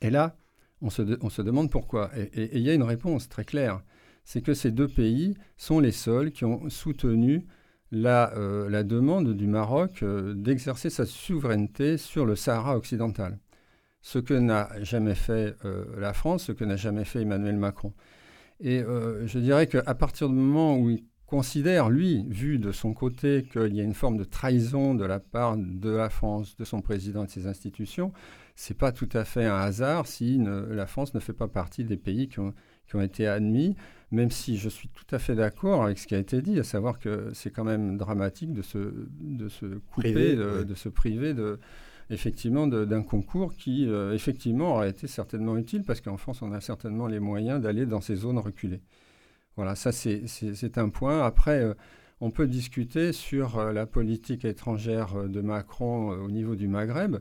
Et 0.02 0.10
là, 0.10 0.36
On 0.82 0.90
se, 0.90 1.02
on 1.22 1.30
se 1.30 1.42
demande 1.42 1.70
pourquoi. 1.70 2.10
Et 2.16 2.58
il 2.58 2.62
y 2.62 2.70
a 2.70 2.74
une 2.74 2.82
réponse 2.82 3.28
très 3.28 3.44
claire. 3.44 3.82
C'est 4.24 4.42
que 4.42 4.54
ces 4.54 4.70
deux 4.70 4.88
pays 4.88 5.34
sont 5.56 5.80
les 5.80 5.92
seuls 5.92 6.30
qui 6.30 6.44
ont 6.44 6.68
soutenu 6.68 7.46
la, 7.92 8.32
euh, 8.36 8.68
la 8.68 8.84
demande 8.84 9.34
du 9.34 9.46
Maroc 9.46 10.02
euh, 10.02 10.34
d'exercer 10.34 10.90
sa 10.90 11.06
souveraineté 11.06 11.96
sur 11.96 12.26
le 12.26 12.36
Sahara 12.36 12.76
occidental. 12.76 13.38
Ce 14.02 14.18
que 14.18 14.34
n'a 14.34 14.70
jamais 14.82 15.14
fait 15.14 15.56
euh, 15.64 15.84
la 15.98 16.12
France, 16.12 16.44
ce 16.44 16.52
que 16.52 16.64
n'a 16.64 16.76
jamais 16.76 17.04
fait 17.04 17.22
Emmanuel 17.22 17.56
Macron. 17.56 17.92
Et 18.62 18.82
je 18.82 19.38
dirais 19.38 19.66
qu'à 19.66 19.94
partir 19.94 20.28
du 20.28 20.34
moment 20.34 20.76
où 20.76 20.90
il 20.90 21.02
considère, 21.24 21.88
lui, 21.88 22.26
vu 22.28 22.58
de 22.58 22.72
son 22.72 22.92
côté, 22.92 23.48
qu'il 23.50 23.74
y 23.74 23.80
a 23.80 23.82
une 23.82 23.94
forme 23.94 24.18
de 24.18 24.24
trahison 24.24 24.94
de 24.94 25.06
la 25.06 25.18
part 25.18 25.56
de 25.56 25.88
la 25.88 26.10
France, 26.10 26.58
de 26.58 26.64
son 26.64 26.82
président 26.82 27.24
et 27.24 27.26
de 27.26 27.30
ses 27.30 27.46
institutions, 27.46 28.12
c'est 28.56 28.76
pas 28.76 28.92
tout 28.92 29.08
à 29.14 29.24
fait 29.24 29.46
un 29.46 29.56
hasard 29.56 30.06
si 30.06 30.38
la 30.44 30.86
France 30.86 31.14
ne 31.14 31.20
fait 31.20 31.32
pas 31.32 31.48
partie 31.48 31.84
des 31.84 31.96
pays 31.96 32.28
qui 32.28 32.40
ont, 32.40 32.52
qui 32.90 32.96
ont 32.96 33.02
été 33.02 33.26
admis 33.26 33.76
même 34.12 34.30
si 34.30 34.56
je 34.56 34.68
suis 34.68 34.88
tout 34.88 35.14
à 35.14 35.18
fait 35.18 35.34
d'accord 35.34 35.84
avec 35.84 35.98
ce 35.98 36.06
qui 36.06 36.14
a 36.14 36.18
été 36.18 36.42
dit, 36.42 36.58
à 36.58 36.64
savoir 36.64 36.98
que 36.98 37.30
c'est 37.32 37.50
quand 37.50 37.64
même 37.64 37.96
dramatique 37.96 38.52
de 38.52 38.62
se, 38.62 38.92
de 39.20 39.48
se 39.48 39.66
couper, 39.92 40.34
de, 40.34 40.74
se 40.74 40.88
priver 40.88 41.32
de, 41.32 41.60
effectivement 42.10 42.66
d'un 42.66 43.02
concours 43.02 43.54
qui 43.54 43.86
euh, 43.86 44.12
effectivement 44.12 44.74
aurait 44.74 44.90
été 44.90 45.06
certainement 45.06 45.56
utile 45.56 45.84
parce 45.84 46.00
qu'en 46.00 46.16
France 46.16 46.42
on 46.42 46.52
a 46.52 46.60
certainement 46.60 47.06
les 47.06 47.20
moyens 47.20 47.60
d'aller 47.60 47.86
dans 47.86 48.00
ces 48.00 48.16
zones 48.16 48.38
reculées. 48.38 48.80
Voilà, 49.56 49.74
ça 49.74 49.92
c'est 49.92 50.78
un 50.78 50.88
point. 50.88 51.22
Après, 51.24 51.60
euh, 51.62 51.74
on 52.20 52.30
peut 52.30 52.46
discuter 52.46 53.12
sur 53.12 53.58
euh, 53.58 53.72
la 53.72 53.86
politique 53.86 54.44
étrangère 54.44 55.28
de 55.28 55.40
Macron 55.40 56.10
au 56.10 56.30
niveau 56.30 56.56
du 56.56 56.66
Maghreb. 56.66 57.18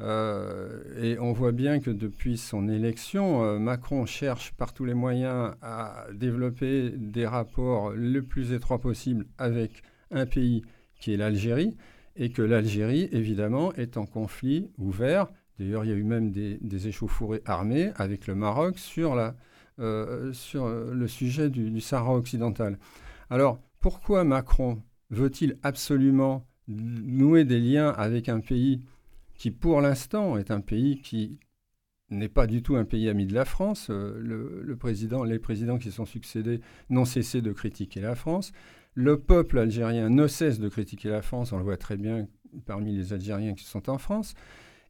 Euh, 0.00 0.82
et 1.02 1.18
on 1.18 1.32
voit 1.32 1.52
bien 1.52 1.80
que 1.80 1.90
depuis 1.90 2.38
son 2.38 2.68
élection, 2.68 3.44
euh, 3.44 3.58
Macron 3.58 4.06
cherche 4.06 4.52
par 4.52 4.72
tous 4.72 4.84
les 4.84 4.94
moyens 4.94 5.54
à 5.60 6.06
développer 6.12 6.90
des 6.96 7.26
rapports 7.26 7.90
le 7.90 8.22
plus 8.22 8.52
étroits 8.52 8.80
possible 8.80 9.26
avec 9.36 9.82
un 10.10 10.26
pays 10.26 10.62
qui 10.98 11.12
est 11.12 11.16
l'Algérie, 11.16 11.76
et 12.16 12.30
que 12.30 12.42
l'Algérie, 12.42 13.08
évidemment, 13.12 13.72
est 13.74 13.96
en 13.96 14.04
conflit 14.04 14.70
ouvert. 14.78 15.28
D'ailleurs, 15.58 15.84
il 15.84 15.90
y 15.90 15.94
a 15.94 15.96
eu 15.96 16.04
même 16.04 16.30
des, 16.30 16.88
échauffourées 16.88 17.42
armées 17.44 17.92
avec 17.96 18.26
le 18.26 18.34
Maroc 18.34 18.78
sur, 18.78 19.14
la, 19.14 19.34
euh, 19.78 20.32
sur 20.32 20.68
le 20.68 21.08
sujet 21.08 21.48
du, 21.48 21.70
du 21.70 21.80
Sahara 21.80 22.14
occidental. 22.14 22.78
Alors, 23.30 23.60
pourquoi 23.80 24.24
Macron 24.24 24.82
veut-il 25.10 25.56
absolument 25.62 26.46
nouer 26.68 27.44
des 27.44 27.60
liens 27.60 27.90
avec 27.90 28.28
un 28.28 28.40
pays 28.40 28.80
qui 29.40 29.50
pour 29.50 29.80
l'instant 29.80 30.36
est 30.36 30.50
un 30.50 30.60
pays 30.60 31.00
qui 31.00 31.38
n'est 32.10 32.28
pas 32.28 32.46
du 32.46 32.62
tout 32.62 32.76
un 32.76 32.84
pays 32.84 33.08
ami 33.08 33.24
de 33.24 33.32
la 33.32 33.46
France. 33.46 33.86
Euh, 33.88 34.20
le, 34.20 34.76
président, 34.76 35.24
les 35.24 35.38
présidents 35.38 35.78
qui 35.78 35.90
sont 35.90 36.04
succédés 36.04 36.60
n'ont 36.90 37.06
cessé 37.06 37.40
de 37.40 37.50
critiquer 37.50 38.02
la 38.02 38.14
France. 38.14 38.52
Le 38.92 39.18
peuple 39.18 39.58
algérien 39.58 40.10
ne 40.10 40.26
cesse 40.26 40.60
de 40.60 40.68
critiquer 40.68 41.08
la 41.08 41.22
France, 41.22 41.54
on 41.54 41.56
le 41.56 41.64
voit 41.64 41.78
très 41.78 41.96
bien 41.96 42.28
parmi 42.66 42.94
les 42.94 43.14
Algériens 43.14 43.54
qui 43.54 43.64
sont 43.64 43.88
en 43.88 43.96
France. 43.96 44.34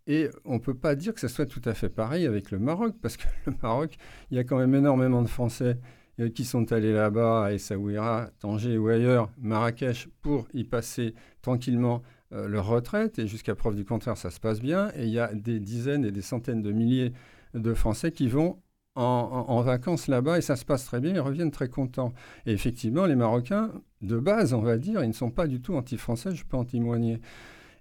Et 0.08 0.28
on 0.44 0.54
ne 0.54 0.58
peut 0.58 0.74
pas 0.74 0.96
dire 0.96 1.14
que 1.14 1.20
ce 1.20 1.28
soit 1.28 1.46
tout 1.46 1.62
à 1.64 1.72
fait 1.74 1.88
pareil 1.88 2.26
avec 2.26 2.50
le 2.50 2.58
Maroc, 2.58 2.96
parce 3.00 3.16
que 3.16 3.28
le 3.46 3.52
Maroc, 3.62 3.98
il 4.32 4.36
y 4.36 4.40
a 4.40 4.44
quand 4.44 4.58
même 4.58 4.74
énormément 4.74 5.22
de 5.22 5.28
Français 5.28 5.78
euh, 6.18 6.28
qui 6.28 6.44
sont 6.44 6.72
allés 6.72 6.92
là-bas, 6.92 7.44
à 7.44 7.52
Essaouira, 7.52 8.30
Tanger 8.40 8.78
ou 8.78 8.88
ailleurs, 8.88 9.30
Marrakech, 9.38 10.08
pour 10.22 10.48
y 10.54 10.64
passer 10.64 11.14
tranquillement 11.40 12.02
euh, 12.32 12.48
leur 12.48 12.66
retraite, 12.66 13.18
et 13.18 13.26
jusqu'à 13.26 13.54
preuve 13.54 13.74
du 13.74 13.84
contraire, 13.84 14.16
ça 14.16 14.30
se 14.30 14.40
passe 14.40 14.60
bien. 14.60 14.90
Et 14.94 15.04
il 15.04 15.10
y 15.10 15.18
a 15.18 15.32
des 15.34 15.60
dizaines 15.60 16.04
et 16.04 16.12
des 16.12 16.22
centaines 16.22 16.62
de 16.62 16.72
milliers 16.72 17.12
de 17.54 17.74
Français 17.74 18.12
qui 18.12 18.28
vont 18.28 18.60
en, 18.96 19.62
vacances 19.62 20.08
là-bas 20.08 20.38
et 20.38 20.40
ça 20.40 20.56
se 20.56 20.64
passe 20.64 20.84
très 20.84 21.00
bien, 21.00 21.12
ils 21.14 21.20
reviennent 21.20 21.50
très 21.50 21.68
contents. 21.68 22.12
Et 22.46 22.52
effectivement, 22.52 23.06
les 23.06 23.16
Marocains, 23.16 23.72
de 24.02 24.18
base, 24.18 24.52
on 24.52 24.60
va 24.60 24.78
dire, 24.78 25.02
ils 25.02 25.08
ne 25.08 25.12
sont 25.14 25.30
pas 25.30 25.46
du 25.46 25.60
tout 25.60 25.74
anti-français, 25.74 26.34
je 26.34 26.44
peux 26.44 26.56
en 26.56 26.64
témoigner. 26.64 27.20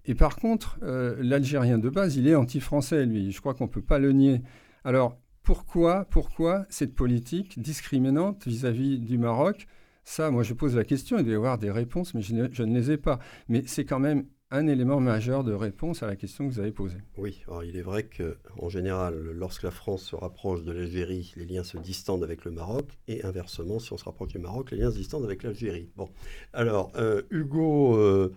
Et 0.06 0.15
par 0.15 0.36
contre, 0.38 0.79
euh, 0.84 1.15
l'Algérien 1.20 1.77
de 1.77 1.89
base, 1.89 2.15
il 2.15 2.27
est 2.27 2.36
anti-français, 2.36 3.06
lui. 3.06 3.32
Je 3.32 3.39
crois 3.39 3.53
qu'on 3.53 3.65
ne 3.65 3.70
peut 3.70 3.82
pas 3.82 4.00
le 4.00 4.12
nier. 4.12 4.41
Alors, 4.84 5.18
pourquoi, 5.44 6.06
pourquoi 6.06 6.65
cette 6.70 6.96
politique 6.96 7.60
discriminante 7.62 8.48
vis-à-vis 8.48 9.00
du 9.00 9.18
Maroc? 9.18 9.68
Ça, 10.03 10.32
moi, 10.32 10.44
je 10.44 10.53
pose 10.53 10.75
la 10.75 10.84
question, 10.84 11.18
il 11.18 11.24
doit 11.24 11.34
y 11.34 11.36
avoir 11.36 11.58
des 11.58 11.72
réponses, 11.72 12.13
mais 12.13 12.22
je 12.22 12.34
ne 12.34 12.74
les 12.74 12.91
ai 12.91 12.98
pas. 12.98 13.20
Mais 13.48 13.63
c'est 13.65 13.86
quand 13.86 14.00
même 14.00 14.25
un 14.51 14.65
élément 14.65 15.00
majeur 15.00 15.44
de 15.44 15.53
réponse 15.53 16.01
à 16.01 16.08
la 16.08 16.15
question 16.15 16.48
que 16.48 16.53
vous 16.53 16.60
avez 16.60 16.72
posée. 16.72 16.98
Oui, 17.18 17.44
alors 17.48 17.63
il 17.63 17.77
est 17.77 17.84
vrai 17.84 18.10
qu'en 18.10 18.68
général, 18.68 19.15
lorsque 19.36 19.62
la 19.62 19.72
France 19.72 20.03
se 20.03 20.15
rapproche 20.15 20.63
de 20.63 20.72
l'Algérie, 20.72 21.34
les 21.38 21.46
liens 21.46 21.63
se 21.63 21.77
distendent 21.77 22.24
avec 22.24 22.46
le 22.46 22.51
Maroc, 22.51 22.98
et 23.08 23.24
inversement, 23.24 23.77
si 23.77 23.94
on 23.94 23.98
se 23.98 24.06
rapproche 24.06 24.29
du 24.29 24.39
Maroc, 24.39 24.72
les 24.72 24.77
liens 24.77 24.91
se 24.91 24.98
distendent 24.98 25.25
avec 25.25 25.44
l'Algérie. 25.44 25.89
Bon, 25.96 26.10
alors, 26.53 26.91
euh, 26.96 27.22
Hugo 27.29 27.96
euh, 27.98 28.34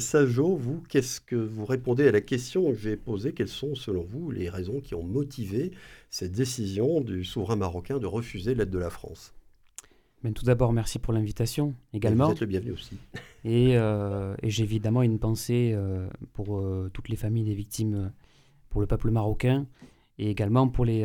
Sajo, 0.00 0.56
vous, 0.56 0.82
qu'est-ce 0.88 1.20
que 1.20 1.36
vous 1.36 1.64
répondez 1.64 2.08
à 2.08 2.12
la 2.12 2.20
question 2.20 2.72
que 2.72 2.78
j'ai 2.78 2.96
posée? 2.96 3.32
Quelles 3.32 3.46
sont, 3.46 3.76
selon 3.76 4.02
vous, 4.02 4.32
les 4.32 4.48
raisons 4.48 4.80
qui 4.80 4.96
ont 4.96 5.04
motivé 5.04 5.70
cette 6.10 6.32
décision 6.32 7.00
du 7.00 7.24
souverain 7.24 7.56
marocain 7.56 7.98
de 7.98 8.06
refuser 8.06 8.56
l'aide 8.56 8.70
de 8.70 8.78
la 8.78 8.90
France? 8.90 9.32
Tout 10.30 10.44
d'abord, 10.44 10.72
merci 10.72 10.98
pour 11.00 11.12
l'invitation 11.12 11.74
également. 11.92 12.26
Vous 12.26 12.32
êtes 12.32 12.40
le 12.40 12.46
bienvenu 12.46 12.72
aussi. 12.72 12.96
Euh, 13.44 14.36
et, 14.40 14.50
j'ai 14.50 14.62
évidemment 14.62 15.02
une 15.02 15.18
pensée 15.18 15.72
euh, 15.74 16.08
pour 16.32 16.60
euh, 16.60 16.88
toutes 16.92 17.08
les 17.08 17.16
familles 17.16 17.42
des 17.42 17.56
victimes, 17.56 18.12
pour 18.70 18.80
le 18.80 18.86
peuple 18.86 19.10
marocain, 19.10 19.66
et 20.16 20.30
également 20.30 20.68
pour 20.68 20.84
les 20.84 21.04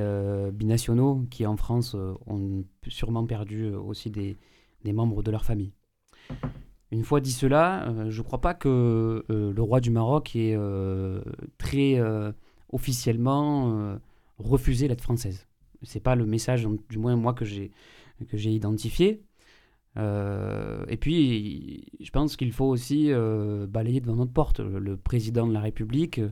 binationaux 0.53 1.25
qui 1.31 1.47
en 1.47 1.57
France 1.57 1.95
ont 1.95 2.63
sûrement 2.87 3.25
perdu 3.25 3.69
aussi 3.69 4.11
des, 4.11 4.37
membres 4.85 5.23
de 5.23 5.31
leur 5.31 5.45
famille. 5.45 5.73
Une 6.91 7.03
fois 7.03 7.21
dit 7.21 7.31
cela, 7.31 7.91
je 8.09 8.21
ne 8.21 8.23
crois 8.23 8.39
pas 8.39 8.53
que 8.53 9.25
le 9.27 9.61
roi 9.61 9.79
du 9.79 9.89
Maroc 9.89 10.35
ait 10.35 10.55
très 11.57 11.99
officiellement 12.71 13.97
refusé 14.37 14.87
l'aide 14.87 15.01
française. 15.01 15.47
C'est 15.81 16.03
pas 16.03 16.15
le 16.15 16.27
message, 16.27 16.67
du 16.89 16.99
moins 16.99 17.15
moi, 17.15 17.33
que 17.33 17.45
j'ai 17.45 17.71
que 18.25 18.37
j'ai 18.37 18.51
identifié. 18.51 19.23
Euh, 19.97 20.85
et 20.87 20.97
puis, 20.97 21.85
je 21.99 22.09
pense 22.11 22.37
qu'il 22.37 22.51
faut 22.51 22.65
aussi 22.65 23.11
euh, 23.11 23.65
balayer 23.67 23.99
devant 23.99 24.15
notre 24.15 24.33
porte. 24.33 24.59
Le, 24.59 24.95
président 24.97 25.47
de 25.47 25.53
la 25.53 25.61
République 25.61 26.19
euh, 26.19 26.29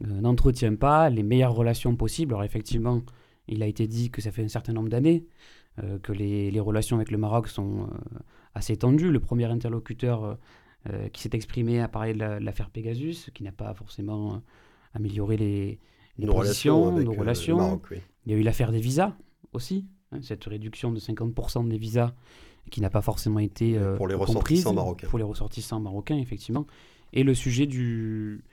n'entretient 0.00 0.74
pas 0.76 1.10
les 1.10 1.22
meilleures 1.22 1.54
relations 1.54 1.96
possibles. 1.96 2.34
Alors 2.34 2.44
effectivement, 2.44 3.02
il 3.48 3.62
a 3.62 3.66
été 3.66 3.86
dit 3.86 4.10
que 4.10 4.20
ça 4.20 4.30
fait 4.30 4.44
un 4.44 4.48
certain 4.48 4.72
nombre 4.72 4.88
d'années 4.88 5.26
que 6.02 6.12
les, 6.12 6.50
les, 6.50 6.60
relations 6.60 6.96
avec 6.96 7.10
le 7.10 7.16
Maroc 7.16 7.48
sont 7.48 7.88
assez 8.54 8.76
tendues. 8.76 9.10
Le 9.10 9.20
premier 9.20 9.46
interlocuteur 9.46 10.36
qui 11.12 11.22
s'est 11.22 11.30
exprimé 11.32 11.80
a 11.80 11.88
parlé 11.88 12.12
de 12.12 12.18
l'affaire 12.18 12.68
Pegasus, 12.68 13.30
qui 13.32 13.44
n'a 13.44 13.52
pas 13.52 13.72
forcément 13.72 14.42
amélioré 14.92 15.38
les, 15.38 15.78
les 16.18 16.26
positions, 16.26 16.92
nos 16.92 17.12
relations. 17.12 17.80
Il 18.26 18.32
y 18.32 18.34
a 18.34 18.38
eu 18.38 18.42
l'affaire 18.42 18.72
des 18.72 18.80
visas 18.80 19.16
aussi, 19.54 19.86
cette 20.20 20.44
réduction 20.44 20.92
de 20.92 20.98
50% 20.98 21.68
des 21.68 21.78
visas 21.78 22.12
qui 22.70 22.80
n'a 22.80 22.90
pas 22.90 23.00
forcément 23.00 23.38
été 23.38 23.78
euh, 23.78 23.96
pour 23.96 24.08
les 24.08 24.14
ressortissants 24.14 24.74
marocains. 24.74 25.08
Pour 25.08 25.18
les 25.18 25.24
ressortissants 25.24 25.80
marocains, 25.80 26.18
effectivement. 26.18 26.66
Et 27.12 27.22
le 27.22 27.34
sujet 27.34 27.66
du, 27.66 28.44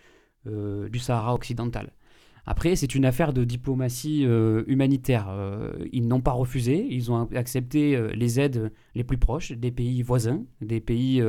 euh, 0.48 0.90
du 0.90 1.00
Sahara 1.00 1.34
occidental. 1.34 1.92
Après, 2.46 2.78
c'est 2.78 2.96
une 2.96 3.04
affaire 3.04 3.34
de 3.34 3.44
diplomatie 3.44 4.26
euh, 4.26 4.64
humanitaire. 4.68 5.28
ils 5.92 6.08
n'ont 6.08 6.22
pas 6.22 6.32
refusé, 6.32 6.88
ils 6.90 7.12
ont 7.12 7.28
accepté 7.36 8.00
les 8.16 8.40
aides 8.40 8.72
les 8.96 9.04
plus 9.04 9.18
proches 9.18 9.52
des 9.52 9.72
pays 9.72 10.02
voisins, 10.02 10.44
des 10.62 10.80
pays 10.80 11.22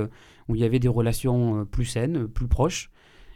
où 0.48 0.54
il 0.54 0.60
y 0.60 0.64
avait 0.64 0.78
des 0.78 0.88
relations 0.88 1.66
plus 1.66 1.86
saines, 1.86 2.28
plus 2.28 2.46
proches. 2.46 2.90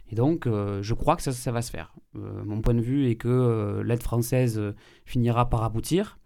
Et 0.09 0.15
donc, 0.15 0.47
je 0.47 0.93
crois 0.93 1.17
que 1.17 1.23
ça, 1.23 1.33
ça 1.33 1.51
va 1.51 1.61
se 1.61 1.71
faire. 1.71 1.93
mon 2.13 2.61
point 2.61 2.73
de 2.73 2.79
vue 2.79 3.09
est 3.09 3.15
que 3.15 3.81
l'aide 3.85 4.01
française 4.01 4.61
finira 5.05 5.49
par 5.49 5.63
aboutir. 5.63 6.17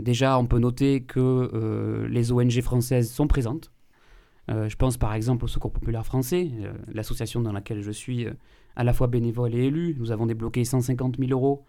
Déjà, 0.00 0.38
on 0.38 0.46
peut 0.46 0.58
noter 0.58 1.02
que 1.02 1.20
euh, 1.20 2.08
les 2.08 2.32
ONG 2.32 2.60
françaises 2.62 3.10
sont 3.12 3.28
présentes. 3.28 3.70
Euh, 4.50 4.68
je 4.68 4.76
pense 4.76 4.98
par 4.98 5.14
exemple 5.14 5.44
au 5.44 5.48
Secours 5.48 5.72
populaire 5.72 6.04
français, 6.04 6.50
euh, 6.60 6.74
l'association 6.92 7.40
dans 7.40 7.52
laquelle 7.52 7.80
je 7.80 7.90
suis 7.90 8.26
à 8.76 8.84
la 8.84 8.92
fois 8.92 9.06
bénévole 9.06 9.54
et 9.54 9.66
élu. 9.66 9.94
Nous 9.98 10.10
avons 10.10 10.26
débloqué 10.26 10.64
150 10.64 11.16
000 11.18 11.30
euros. 11.30 11.64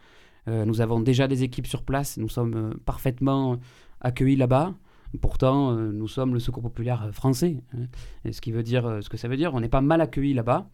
nous 0.48 0.82
avons 0.82 1.00
déjà 1.00 1.28
des 1.28 1.44
équipes 1.44 1.68
sur 1.68 1.84
place. 1.84 2.18
Nous 2.18 2.30
sommes 2.30 2.76
parfaitement 2.86 3.60
accueillis 4.02 4.36
là-bas. 4.36 4.74
Pourtant, 5.22 5.76
nous 5.76 6.08
sommes 6.08 6.34
le 6.34 6.40
Secours 6.40 6.64
populaire 6.64 7.10
français. 7.14 7.64
Hein. 7.74 8.32
ce 8.32 8.42
qui 8.42 8.52
veut 8.52 8.64
dire 8.64 9.00
ce 9.02 9.10
que 9.10 9.18
ça 9.18 9.28
veut 9.28 9.38
dire. 9.38 9.54
On 9.54 9.60
n'est 9.60 9.70
pas 9.70 9.82
mal 9.82 10.02
accueillis 10.02 10.34
là-bas. 10.34 10.68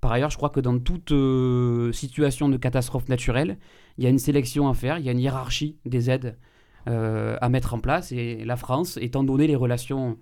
Par 0.00 0.12
ailleurs, 0.12 0.30
je 0.30 0.36
crois 0.36 0.50
que 0.50 0.60
dans 0.60 0.78
toute 0.78 1.12
situation 1.94 2.48
de 2.48 2.58
catastrophe 2.58 3.08
naturelle, 3.08 3.58
il 3.96 4.04
y 4.04 4.06
a 4.06 4.10
une 4.10 4.18
sélection 4.18 4.68
à 4.68 4.74
faire, 4.74 4.98
il 4.98 5.04
y 5.06 5.08
a 5.08 5.12
une 5.12 5.20
hiérarchie 5.20 5.76
des 5.84 6.10
aides 6.10 6.36
à 6.86 7.48
mettre 7.48 7.74
en 7.74 7.80
place. 7.80 8.12
Et 8.12 8.44
la 8.44 8.56
France, 8.56 8.98
étant 9.00 9.22
donné 9.22 9.46
les 9.46 9.56
relations 9.56 10.18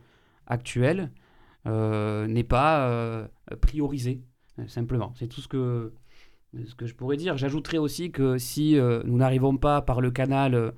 actuelles, 0.47 1.11
euh, 1.67 2.29
n'est 2.29 2.45
pas 2.45 2.89
euh, 2.89 3.27
priorisée, 3.61 4.23
simplement. 4.69 5.13
C'est 5.17 5.27
tout 5.27 5.41
ce 5.41 5.49
que 5.49 5.93
ce 6.65 6.75
que 6.75 6.87
je 6.87 6.95
pourrais 6.95 7.17
dire. 7.17 7.37
J'ajouterais 7.37 7.79
aussi 7.79 8.13
que 8.13 8.39
si 8.39 8.79
nous 9.05 9.19
n'arrivons 9.19 9.59
pas 9.59 9.83
par 9.83 10.01
le 10.01 10.11
canal 10.11 10.73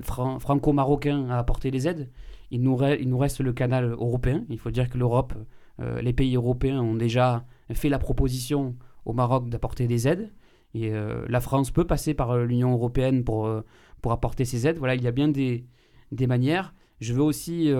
franco-marocain 0.00 1.28
à 1.28 1.38
apporter 1.38 1.72
des 1.72 1.88
aides, 1.88 2.08
il 2.52 2.62
nous, 2.62 2.76
reste 2.76 3.40
le 3.40 3.52
canal 3.52 3.90
européen. 3.90 4.44
Il 4.50 4.60
faut 4.60 4.70
dire 4.70 4.88
que 4.88 4.96
l'Europe, 4.96 5.34
les 5.80 6.12
pays 6.12 6.36
européens 6.36 6.80
ont 6.80 6.94
déjà 6.94 7.44
fait 7.72 7.88
la 7.88 7.98
proposition 7.98 8.76
au 9.06 9.12
Maroc 9.12 9.48
d'apporter 9.48 9.88
des 9.88 10.06
aides. 10.06 10.32
Et 10.72 10.92
la 10.92 11.40
France 11.40 11.72
peut 11.72 11.86
passer 11.86 12.14
par 12.14 12.38
l'Union 12.38 12.70
européenne 12.74 13.24
pour, 13.24 13.50
pour 14.04 14.12
apporter 14.12 14.44
ces 14.44 14.66
aides. 14.66 14.76
Voilà, 14.76 14.96
il 14.96 15.02
y 15.02 15.06
a 15.06 15.12
bien 15.12 15.28
des, 15.28 15.64
des 16.12 16.26
manières. 16.26 16.74
Je 17.00 17.14
veux 17.14 17.22
aussi 17.22 17.72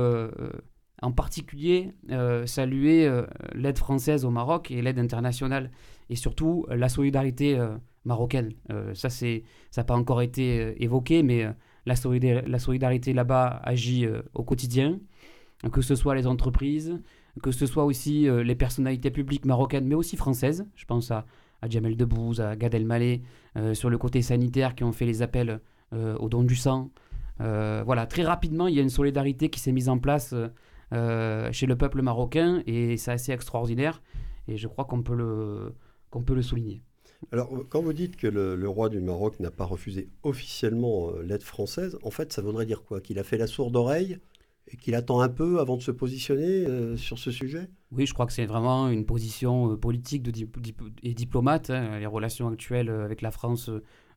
en 1.05 1.13
particulier 1.13 1.93
euh, 2.11 2.47
saluer 2.47 3.07
euh, 3.07 3.27
l'aide 3.55 3.79
française 3.79 4.25
au 4.25 4.31
Maroc 4.31 4.71
et 4.71 4.81
l'aide 4.81 4.99
internationale 4.99 5.71
et 6.09 6.17
surtout 6.17 6.65
euh, 6.71 6.77
la 6.77 6.89
solidarité 6.89 7.61
marocaine. 8.05 8.53
ça, 8.95 9.09
ça 9.09 9.27
n'a 9.77 9.85
pas 9.85 9.95
encore 9.95 10.21
été 10.23 10.83
évoqué, 10.83 11.23
mais 11.23 11.45
la, 11.87 11.95
la, 12.47 12.59
solidarité 12.59 13.13
là-bas 13.15 13.61
agit 13.65 14.07
au 14.35 14.45
quotidien, 14.45 15.01
que 15.73 15.81
ce 15.81 15.95
soit 15.95 16.15
les 16.15 16.27
entreprises, 16.27 17.01
que 17.43 17.51
ce 17.51 17.65
soit 17.65 17.85
aussi 17.85 18.27
les 18.45 18.55
personnalités 18.55 19.11
publiques 19.11 19.47
marocaines, 19.47 19.87
mais 19.87 19.95
aussi 19.95 20.19
françaises. 20.19 20.67
Je 20.75 20.85
pense 20.85 21.11
à, 21.11 21.25
à 21.63 21.69
Jamel 21.71 21.97
Debbouze, 21.97 22.43
à 22.43 22.57
Gad 22.57 22.75
Elmaleh, 22.75 23.23
sur 23.73 23.89
le 23.89 23.97
côté 23.97 24.21
sanitaire 24.21 24.75
qui 24.75 24.85
ont 24.85 24.93
fait 24.93 25.07
les 25.07 25.23
appels 25.23 25.61
au 25.93 26.29
don 26.29 26.43
du 26.43 26.57
sang. 26.57 26.91
voilà, 27.39 28.07
très 28.07 28.23
rapidement, 28.23 28.67
il 28.67 28.75
y 28.75 28.79
a 28.79 28.83
une 28.83 28.91
solidarité 28.91 29.49
qui 29.49 29.61
s'est 29.61 29.73
mise 29.73 29.89
en 29.89 29.99
place 29.99 30.35
euh, 30.95 31.51
chez 31.51 31.67
le 31.67 31.77
peuple 31.77 32.03
marocain 32.03 32.63
et 32.67 32.97
c'est 32.97 33.11
assez 33.11 33.33
extraordinaire 33.33 34.03
et 34.47 34.57
je 34.57 34.69
crois 34.69 34.85
qu'on 34.85 35.03
peut, 35.03 35.15
le, 35.15 35.75
qu'on 36.11 36.23
peut 36.23 36.35
le 36.35 36.43
souligner. 36.43 36.83
Alors, 37.33 37.51
quand 37.69 37.83
vous 37.83 37.95
dites 37.95 38.17
que 38.17 38.27
le, 38.27 38.69
roi 38.69 38.91
du 38.91 39.01
Maroc 39.01 39.41
n'a 39.41 39.51
pas 39.51 39.65
refusé 39.65 40.11
officiellement 40.23 41.11
euh, 41.11 41.23
l'aide 41.23 41.43
française, 41.43 41.99
en 42.03 42.11
fait, 42.11 42.33
ça 42.33 42.43
voudrait 42.43 42.67
dire 42.67 42.85
quoi? 42.85 43.01
Qu'il 43.01 43.19
a 43.19 43.25
fait 43.25 43.39
la 43.39 43.47
sourde 43.47 43.75
oreille 43.75 44.19
et 44.69 44.77
qu'il 44.77 44.95
attend 44.95 45.21
un 45.21 45.29
peu 45.29 45.59
avant 45.59 45.77
de 45.77 45.83
se 45.83 45.91
positionner 45.91 46.67
euh, 46.67 46.97
sur 46.97 47.19
ce 47.19 47.31
sujet? 47.31 47.71
Oui, 47.91 48.07
je 48.07 48.13
crois 48.13 48.27
que 48.27 48.33
c'est 48.33 48.47
vraiment 48.47 48.89
une 48.89 49.07
position 49.07 49.77
politique 49.77 50.23
de 50.23 50.33
et 51.03 51.15
diplomate. 51.15 51.71
Hein. 51.71 51.99
Les 51.99 52.07
relations 52.07 52.49
actuelles 52.49 52.91
avec 52.91 53.23
la 53.23 53.31
France 53.31 53.71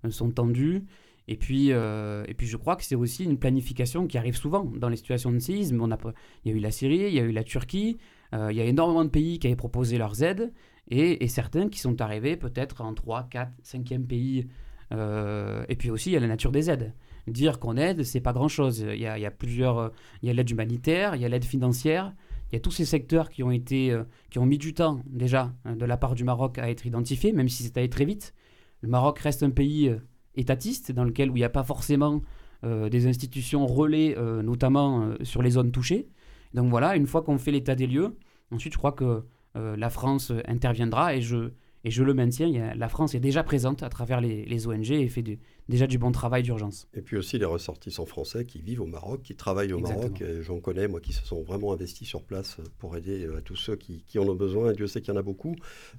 sont 0.09 0.29
tendues. 0.29 0.83
Et 1.27 1.35
puis, 1.35 1.71
euh, 1.71 2.23
et 2.27 2.33
puis 2.33 2.47
je 2.47 2.55
crois 2.55 2.75
que 2.75 2.83
c'est 2.83 2.95
aussi 2.95 3.25
une 3.25 3.37
planification 3.37 4.07
qui 4.07 4.17
arrive 4.17 4.37
souvent 4.37 4.63
dans 4.63 4.89
les 4.89 4.95
situations 4.95 5.31
de 5.31 5.39
séisme. 5.39 5.81
On 5.81 5.91
a, 5.91 5.97
il 6.45 6.51
y 6.51 6.55
a 6.55 6.57
eu 6.57 6.61
la 6.61 6.71
Syrie, 6.71 7.07
il 7.07 7.13
y 7.13 7.19
a 7.19 7.23
eu 7.23 7.31
la 7.31 7.43
Turquie, 7.43 7.97
euh, 8.33 8.47
il 8.51 8.57
y 8.57 8.61
a 8.61 8.65
énormément 8.65 9.03
de 9.03 9.09
pays 9.09 9.37
qui 9.39 9.47
avaient 9.47 9.57
proposé 9.57 9.97
leurs 9.97 10.23
aides 10.23 10.53
et, 10.89 11.27
certains 11.27 11.67
qui 11.67 11.79
sont 11.79 11.99
arrivés 12.01 12.37
peut-être 12.37 12.79
en 12.79 12.93
3, 12.93 13.27
4, 13.29 13.51
5e 13.61 14.05
pays. 14.05 14.47
Euh, 14.93 15.65
et 15.67 15.75
puis 15.75 15.89
aussi, 15.89 16.11
il 16.11 16.13
y 16.13 16.17
a 16.17 16.21
la 16.21 16.27
nature 16.27 16.51
des 16.51 16.69
aides. 16.69 16.93
Dire 17.27 17.59
qu'on 17.59 17.75
aide, 17.75 18.03
c'est 18.03 18.21
pas 18.21 18.31
grand-chose. 18.31 18.79
Il, 18.79 18.93
il 18.93 19.01
y 19.01 19.05
a 19.25 19.31
plusieurs... 19.31 19.91
Il 20.21 20.27
y 20.27 20.29
a 20.29 20.33
l'aide 20.33 20.49
humanitaire, 20.49 21.13
il 21.15 21.21
y 21.21 21.25
a 21.25 21.29
l'aide 21.29 21.43
financière, 21.43 22.13
il 22.49 22.55
y 22.55 22.57
a 22.57 22.61
tous 22.61 22.71
ces 22.71 22.85
secteurs 22.85 23.29
qui 23.29 23.43
ont, 23.43 23.51
été, 23.51 23.93
qui 24.29 24.39
ont 24.39 24.45
mis 24.45 24.57
du 24.57 24.73
temps 24.73 25.01
déjà 25.05 25.53
de 25.65 25.83
la 25.83 25.97
part 25.97 26.15
du 26.15 26.23
Maroc 26.23 26.57
à 26.57 26.69
être 26.69 26.85
identifiés, 26.85 27.33
même 27.33 27.49
si 27.49 27.63
c'est 27.63 27.77
allé 27.77 27.89
très 27.89 28.05
vite. 28.05 28.33
Le 28.79 28.87
Maroc 28.87 29.19
reste 29.19 29.43
un 29.43 29.49
pays 29.49 29.93
étatiste, 30.37 30.91
dans 30.91 31.03
lequel 31.03 31.29
où 31.29 31.35
il 31.35 31.39
n'y 31.39 31.45
a 31.45 31.49
pas 31.49 31.63
forcément 31.63 32.21
euh, 32.63 32.89
des 32.89 33.05
institutions 33.05 33.67
relais, 33.67 34.17
euh, 34.17 34.41
notamment 34.41 35.01
euh, 35.01 35.15
sur 35.21 35.43
les 35.43 35.51
zones 35.51 35.71
touchées. 35.71 36.07
Donc 36.55 36.71
voilà, 36.71 36.95
une 36.95 37.05
fois 37.05 37.21
qu'on 37.21 37.37
fait 37.37 37.51
l'état 37.51 37.75
des 37.75 37.85
lieux, 37.85 38.15
ensuite 38.51 38.73
je 38.73 38.77
crois 38.77 38.93
que 38.93 39.23
la 39.55 39.89
France 39.89 40.31
interviendra 40.45 41.15
et 41.15 41.21
je, 41.21 41.49
et 41.83 41.89
je 41.89 42.03
le 42.03 42.13
maintiens, 42.13 42.75
la 42.75 42.89
France 42.89 43.15
est 43.15 43.19
déjà 43.19 43.41
présente 43.41 43.81
à 43.81 43.89
travers 43.89 44.21
les, 44.21 44.67
ONG 44.67 44.91
et 44.91 45.09
fait 45.09 45.23
déjà 45.67 45.87
du 45.87 45.97
bon 45.97 46.11
travail 46.11 46.43
d'urgence. 46.43 46.87
Et 46.93 47.01
puis 47.01 47.17
aussi 47.17 47.39
les 47.39 47.45
ressortissants 47.45 48.05
français 48.05 48.45
qui 48.45 48.61
vivent 48.61 48.81
au 48.81 48.85
Maroc, 48.85 49.23
qui 49.23 49.35
travaillent 49.35 49.73
au 49.73 49.79
Maroc. 49.79 50.23
J'en 50.41 50.59
connais, 50.59 50.87
moi, 50.87 51.01
qui 51.01 51.11
se 51.11 51.25
sont 51.25 51.41
vraiment 51.41 51.73
investis 51.73 52.07
sur 52.07 52.21
place 52.21 52.57
pour 52.77 52.95
aider 52.95 53.27
à 53.35 53.41
tous 53.41 53.55
ceux 53.55 53.75
qui, 53.75 54.03
qui 54.05 54.19
en 54.19 54.27
ont 54.27 54.35
besoin. 54.35 54.73
Et 54.73 54.75
Dieu 54.75 54.85
sait 54.85 55.01
qu'il 55.01 55.11
y 55.11 55.17
en 55.17 55.19
a 55.19 55.23
beaucoup. 55.23 55.55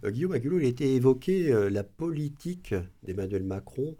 Guillaume 0.06 0.34
Aguilou, 0.34 0.60
il 0.60 0.66
a 0.66 0.68
été 0.68 0.94
évoqué 0.94 1.68
la 1.68 1.82
politique 1.82 2.76
d'Emmanuel 3.02 3.42
Macron 3.42 3.96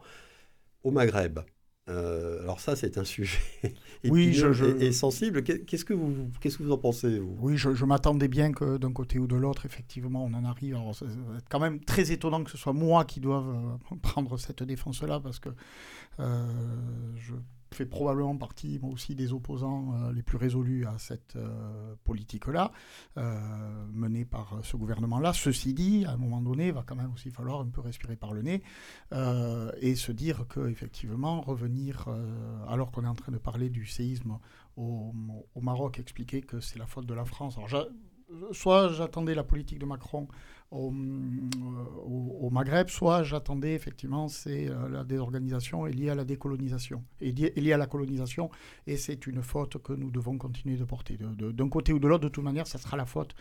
au 0.85 0.91
Maghreb. 0.91 1.41
Euh, 1.89 2.43
alors 2.43 2.61
ça, 2.61 2.77
c'est 2.77 2.99
un 2.99 3.05
sujet 3.05 3.39
oui, 4.05 4.39
et, 4.81 4.93
sensible. 4.93 5.43
Qu'est-ce 5.43 5.85
que 5.85 5.95
vous, 5.95 6.31
qu'est-ce 6.41 6.59
que 6.59 6.63
vous 6.63 6.73
en 6.73 6.79
pensez 6.79 7.19
Oui, 7.19 7.57
je, 7.57 7.85
m'attendais 7.85 8.29
bien 8.29 8.53
que 8.53 8.77
d'un 8.77 8.93
côté 8.93 9.19
ou 9.19 9.27
de 9.27 9.37
l'autre, 9.37 9.65
effectivement, 9.65 10.25
on 10.25 10.35
en 10.35 10.45
arrive. 10.45 10.75
Alors, 10.75 10.95
c'est 10.95 11.07
quand 11.49 11.61
même 11.61 11.81
très 11.81 12.13
étonnant 12.13 12.45
que 12.45 12.51
ce 12.51 12.59
soit 12.59 12.75
moi 12.75 13.05
qui 13.05 13.21
doive 13.21 13.49
euh, 13.49 13.97
prendre 14.03 14.37
cette 14.39 14.63
défense-là, 14.63 15.21
parce 15.21 15.39
que 15.39 15.49
euh, 16.21 16.47
je 17.17 17.35
fait 17.75 17.87
probablement 17.87 18.37
partie, 18.37 18.79
moi 18.81 18.93
aussi, 18.93 19.15
des 19.15 19.33
opposants 19.33 19.95
euh, 19.95 20.13
les 20.13 20.23
plus 20.23 20.37
résolus 20.37 20.87
à 20.87 20.99
cette 20.99 21.37
euh, 21.37 21.95
politique-là, 22.05 22.73
euh, 23.17 23.87
menée 23.93 24.25
par 24.25 24.61
ce 24.63 24.77
gouvernement-là. 24.77 25.33
Ceci 25.33 25.75
dit, 25.75 26.05
à 26.05 26.13
un 26.13 26.17
moment 26.17 26.41
donné, 26.41 26.69
il 26.69 26.73
va 26.73 26.83
quand 26.87 26.97
même 26.97 27.13
aussi 27.13 27.31
falloir 27.31 27.61
un 27.61 27.69
peu 27.69 27.81
respirer 27.81 28.17
par 28.17 28.33
le 28.33 28.43
nez 28.43 28.63
et 29.81 29.95
se 29.95 30.13
dire 30.13 30.47
qu'effectivement, 30.53 31.41
revenir, 31.41 32.09
alors 32.69 32.91
qu'on 32.91 33.05
est 33.05 33.09
en 33.09 33.15
train 33.15 33.33
de 33.33 33.39
parler 33.39 33.71
du 33.71 33.87
séisme 33.87 34.39
au, 34.77 35.13
Maroc, 35.61 35.99
expliquer 35.99 36.43
que 36.43 36.61
c'est 36.61 36.79
la 36.79 36.87
faute 36.87 37.07
de 37.07 37.15
la 37.15 37.25
France. 37.25 37.59
Soit 38.53 38.93
j'attendais 38.93 39.35
la 39.35 39.45
politique 39.45 39.79
de 39.79 39.87
Macron 39.87 40.29
au, 40.71 40.93
au, 42.41 42.51
Maghreb, 42.51 42.89
soit 42.89 43.23
j'attendais 43.23 43.75
effectivement 43.75 44.29
c'est 44.29 44.69
euh, 44.69 44.89
la 44.89 45.05
désorganisation 45.05 45.87
est 45.87 45.93
liée 45.93 46.11
à 46.11 46.15
la 46.15 46.25
décolonisation, 46.25 47.03
la 47.79 47.87
colonisation, 47.87 48.51
et 48.87 48.97
c'est 48.97 49.27
une 49.27 49.43
faute 49.43 49.79
que 49.83 49.93
nous 49.93 50.11
devons 50.11 50.37
continuer 50.37 50.77
de 50.77 50.85
porter. 50.85 51.19
D'un 51.19 51.69
côté 51.69 51.93
ou 51.93 51.99
de 51.99 52.07
l'autre, 52.07 52.25
de 52.25 52.29
toute 52.29 52.45
manière, 52.45 52.67
ça 52.67 52.79
sera 52.79 52.97
la 52.97 53.07
faute 53.07 53.35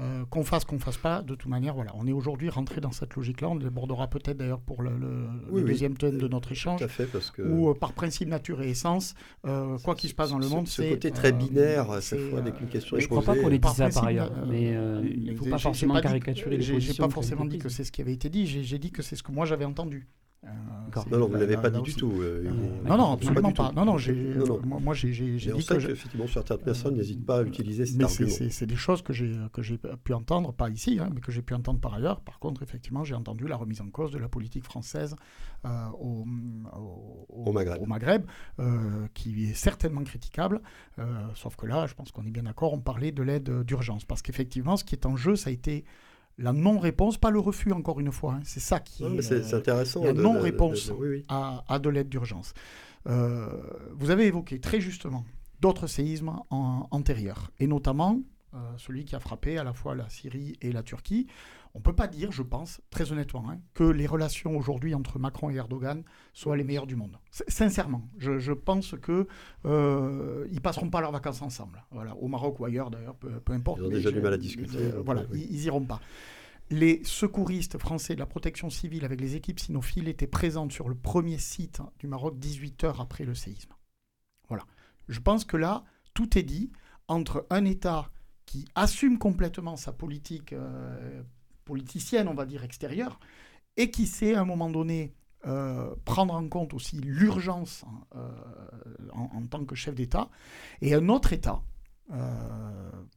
euh, 0.00 0.24
qu'on 0.30 0.44
fasse, 0.44 0.64
qu'on 0.64 0.78
fasse 0.78 0.96
pas, 0.96 1.20
de 1.20 1.34
toute 1.34 1.50
manière, 1.50 1.74
voilà, 1.74 1.92
on 1.94 2.06
est 2.06 2.12
aujourd'hui 2.12 2.48
rentré 2.48 2.80
dans 2.80 2.92
cette 2.92 3.16
logique-là. 3.16 3.50
On 3.50 3.56
débordera 3.56 4.08
peut-être 4.08 4.38
d'ailleurs 4.38 4.60
pour 4.60 4.82
le, 4.82 4.92
deuxième 5.62 5.96
thème 5.96 6.16
de 6.16 6.26
notre 6.26 6.52
échange. 6.52 6.84
fait, 6.86 7.06
parce 7.06 7.30
que... 7.30 7.42
Où, 7.42 7.70
euh, 7.70 7.74
par 7.74 7.92
principe, 7.92 8.28
nature 8.28 8.62
et 8.62 8.70
essence, 8.70 9.14
euh, 9.46 9.76
quoi 9.78 9.94
qu'il 9.94 10.08
se 10.08 10.14
passe 10.14 10.30
dans 10.30 10.38
le 10.38 10.48
monde, 10.48 10.68
c'est. 10.68 10.88
Ce 10.88 10.94
côté 10.94 11.10
très 11.10 11.32
binaire, 11.32 11.90
à 11.90 12.00
chaque 12.00 12.20
fois, 12.20 12.38
avec 12.38 12.60
une 12.60 12.68
question 12.68 12.98
Je 12.98 13.04
ne 13.04 13.08
crois 13.08 13.22
pas 13.22 13.36
qu'on 13.36 13.50
ait 13.50 13.58
dit 13.58 13.68
ça 13.74 13.90
par 13.90 14.04
ailleurs, 14.04 14.32
mais 14.48 14.72
il 15.04 15.32
ne 15.32 15.36
faut 15.36 15.46
pas 15.46 15.58
forcément 15.58 16.00
caricaturer 16.00 16.56
les 16.56 16.80
J'ai 16.80 16.94
pas 16.94 17.10
forcément 17.10 17.44
dit 17.44 17.58
que 17.58 17.68
c'est 17.68 17.84
ce 17.84 17.92
qui 17.92 18.00
avait 18.00 18.14
été 18.14 18.28
dit, 18.30 18.46
j'ai 18.46 18.78
dit 18.78 18.90
que 18.90 19.02
c'est 19.02 19.16
ce 19.16 19.22
que 19.22 19.32
moi 19.32 19.44
j'avais 19.44 19.64
entendu. 19.66 20.08
Euh, 20.96 21.10
non, 21.10 21.18
non, 21.18 21.26
vous 21.28 21.34
ne 21.34 21.40
l'avez 21.40 21.56
pas 21.56 21.70
dit 21.70 21.82
du 21.82 21.94
tout. 21.94 22.12
Euh, 22.20 22.50
non, 22.84 22.96
non, 22.96 23.12
absolument 23.12 23.52
pas. 23.52 23.72
Non, 23.72 23.84
non, 23.84 23.96
moi, 24.80 24.94
j'ai 24.94 25.10
dit 25.10 25.66
que. 25.66 25.90
effectivement, 25.90 26.26
certaines 26.26 26.58
personnes 26.58 26.96
n'hésitent 26.96 27.24
pas 27.24 27.38
à 27.38 27.42
utiliser 27.42 27.86
cet 27.86 28.02
argument. 28.02 28.28
C'est 28.50 28.66
des 28.66 28.76
choses 28.76 29.02
que 29.02 29.12
j'ai 29.12 29.78
pu 30.04 30.12
entendre, 30.12 30.52
pas 30.52 30.68
ici, 30.70 30.98
hein, 31.00 31.10
mais 31.14 31.20
que 31.20 31.32
j'ai 31.32 31.42
pu 31.42 31.54
entendre 31.54 31.80
par 31.80 31.94
ailleurs. 31.94 32.20
Par 32.20 32.38
contre, 32.38 32.62
effectivement, 32.62 33.04
j'ai 33.04 33.14
entendu 33.14 33.46
la 33.46 33.56
remise 33.56 33.80
en 33.80 33.88
cause 33.88 34.10
de 34.12 34.18
la 34.18 34.28
politique 34.28 34.64
française 34.64 35.16
euh, 35.64 35.68
au, 36.00 36.24
au, 37.28 37.52
Maghreb, 37.52 37.82
au 37.82 37.86
Maghreb 37.86 38.24
qui 39.14 39.44
est 39.44 39.54
certainement 39.54 40.02
critiquable. 40.02 40.60
sauf 41.34 41.56
que 41.56 41.66
là, 41.66 41.86
je 41.86 41.94
pense 41.94 42.12
qu'on 42.12 42.26
est 42.26 42.30
bien 42.30 42.44
d'accord, 42.44 42.72
on 42.72 42.80
parlait 42.80 43.12
de 43.12 43.22
l'aide 43.22 43.62
d'urgence. 43.64 44.04
Parce 44.04 44.22
qu'effectivement, 44.22 44.76
ce 44.76 44.84
qui 44.84 44.94
est 44.94 45.06
en 45.06 45.16
jeu, 45.16 45.36
ça 45.36 45.50
a 45.50 45.52
été 45.52 45.84
la 46.40 46.52
non-réponse, 46.52 47.18
pas 47.18 47.30
le 47.30 47.38
refus, 47.38 47.72
encore 47.72 48.00
une 48.00 48.10
fois. 48.10 48.34
Hein. 48.34 48.40
C'est 48.44 48.60
ça 48.60 48.80
qui 48.80 49.04
est, 49.04 49.54
intéressant. 49.54 50.02
La 50.02 50.12
non-réponse 50.12 50.92
à, 51.28 51.78
de 51.78 51.88
l'aide 51.88 52.08
d'urgence. 52.08 52.54
Euh, 53.06 53.48
vous 53.94 54.10
avez 54.10 54.26
évoqué 54.26 54.58
très 54.58 54.80
justement 54.80 55.24
d'autres 55.60 55.86
séismes 55.86 56.32
antérieurs, 56.50 57.50
et 57.58 57.66
notamment 57.66 58.20
celui 58.78 59.04
qui 59.04 59.14
a 59.14 59.20
frappé 59.20 59.58
à 59.58 59.64
la 59.64 59.72
fois 59.72 59.94
la 59.94 60.08
Syrie 60.08 60.56
et 60.60 60.72
la 60.72 60.82
Turquie. 60.82 61.26
On 61.74 61.78
ne 61.78 61.84
peut 61.84 61.94
pas 61.94 62.08
dire, 62.08 62.32
je 62.32 62.42
pense, 62.42 62.80
très 62.90 63.12
honnêtement, 63.12 63.48
hein, 63.48 63.60
que 63.74 63.84
les 63.84 64.06
relations 64.06 64.56
aujourd'hui 64.56 64.92
entre 64.94 65.20
Macron 65.20 65.50
et 65.50 65.54
Erdogan 65.54 66.02
soient 66.32 66.56
les 66.56 66.64
meilleures 66.64 66.86
du 66.88 66.96
monde. 66.96 67.16
Sincèrement, 67.30 68.08
je, 68.18 68.52
pense 68.52 68.96
qu'ils 69.04 69.26
euh, 69.66 70.48
ne 70.50 70.58
passeront 70.58 70.90
pas 70.90 71.00
leurs 71.00 71.12
vacances 71.12 71.42
ensemble. 71.42 71.84
Voilà, 71.92 72.16
au 72.16 72.26
Maroc 72.26 72.58
ou 72.58 72.64
ailleurs 72.64 72.90
d'ailleurs, 72.90 73.14
peu, 73.14 73.52
importe. 73.52 73.78
Ils 73.80 73.86
ont 73.86 73.90
déjà 73.90 74.10
du 74.10 74.20
mal 74.20 74.32
à 74.32 74.38
discuter. 74.38 74.78
Euh, 74.78 75.02
voilà, 75.04 75.24
ils 75.32 75.60
n'iront 75.60 75.84
pas. 75.84 76.00
Les 76.70 77.02
secouristes 77.04 77.78
français 77.78 78.14
de 78.14 78.20
la 78.20 78.26
protection 78.26 78.70
civile 78.70 79.04
avec 79.04 79.20
les 79.20 79.36
équipes 79.36 79.58
sinophiles 79.58 80.08
étaient 80.08 80.28
présentes 80.28 80.72
sur 80.72 80.88
le 80.88 80.94
premier 80.94 81.38
site 81.38 81.80
du 81.98 82.06
Maroc 82.06 82.38
18 82.38 82.84
heures 82.84 83.00
après 83.00 83.24
le 83.24 83.34
séisme. 83.34 83.72
Voilà. 84.48 84.64
Je 85.08 85.18
pense 85.18 85.44
que 85.44 85.56
là, 85.56 85.84
tout 86.14 86.38
est 86.38 86.44
dit 86.44 86.70
entre 87.08 87.46
un 87.50 87.64
État 87.64 88.10
qui 88.50 88.66
assume 88.74 89.16
complètement 89.16 89.76
sa 89.76 89.92
politique 89.92 90.52
euh, 90.52 91.22
politicienne, 91.64 92.26
on 92.26 92.34
va 92.34 92.46
dire, 92.46 92.64
extérieure, 92.64 93.20
et 93.76 93.92
qui 93.92 94.08
sait 94.08 94.34
à 94.34 94.40
un 94.40 94.44
moment 94.44 94.68
donné 94.68 95.14
euh, 95.46 95.94
prendre 96.04 96.34
en 96.34 96.48
compte 96.48 96.74
aussi 96.74 96.96
l'urgence 96.96 97.84
euh, 98.16 98.28
en, 99.12 99.46
tant 99.46 99.64
que 99.64 99.76
chef 99.76 99.94
d'État, 99.94 100.30
et 100.80 100.94
un 100.94 101.08
autre 101.08 101.32
État 101.32 101.62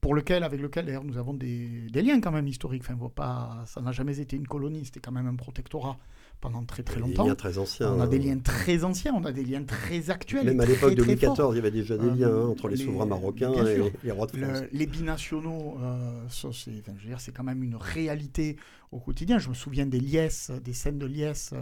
pour 0.02 0.16
lequel, 0.16 0.44
avec 0.44 0.62
lequel 0.62 0.86
d'ailleurs 0.86 1.06
nous 1.06 1.18
avons 1.18 1.34
des, 1.34 1.88
liens 1.94 2.20
quand 2.20 2.32
même 2.32 2.48
historiques. 2.48 2.84
Enfin, 2.86 2.98
pas, 3.16 3.64
ça 3.66 3.82
n'a 3.82 3.92
jamais 3.92 4.20
été 4.20 4.36
une 4.36 4.48
colonie, 4.48 4.86
c'était 4.86 5.00
quand 5.00 5.14
même 5.14 5.28
un 5.28 5.36
protectorat 5.36 5.98
pendant 6.42 6.64
très 6.66 6.84
très 6.84 7.00
longtemps. 7.00 7.24
Des 7.24 7.30
liens 7.30 7.36
très 7.36 7.58
anciens. 7.58 7.94
On 7.94 8.02
a 8.02 8.08
des 8.08 8.20
liens 8.20 8.38
très 8.38 8.84
anciens, 8.84 9.14
on 9.16 9.24
a 9.24 9.32
des 9.32 9.46
liens 9.46 9.64
très 9.64 10.10
actuels. 10.10 10.46
Même 10.46 10.60
à 10.60 10.66
l'époque 10.66 10.94
de 10.96 11.04
Louis 11.04 11.16
XIV, 11.16 11.32
il 11.52 11.56
y 11.56 11.60
avait 11.60 11.72
déjà 11.72 11.98
des 11.98 12.10
liens 12.12 12.28
hein, 12.28 12.48
entre 12.48 12.68
les, 12.68 12.76
souverains 12.76 13.06
marocains 13.06 13.54
et 13.66 13.92
les 14.04 14.12
rois 14.12 14.28
de 14.28 14.38
France. 14.38 14.64
les 14.72 14.86
binationaux, 14.86 15.78
c'est 16.30 17.34
quand 17.34 17.44
même 17.44 17.64
une 17.64 17.78
réalité 17.78 18.58
au 18.92 19.00
quotidien. 19.00 19.40
Je 19.40 19.48
me 19.48 19.54
souviens 19.54 19.86
des 19.86 20.02
liesses, 20.02 20.52
des 20.64 20.74
scènes 20.74 21.00
de 21.00 21.06
liesse 21.06 21.54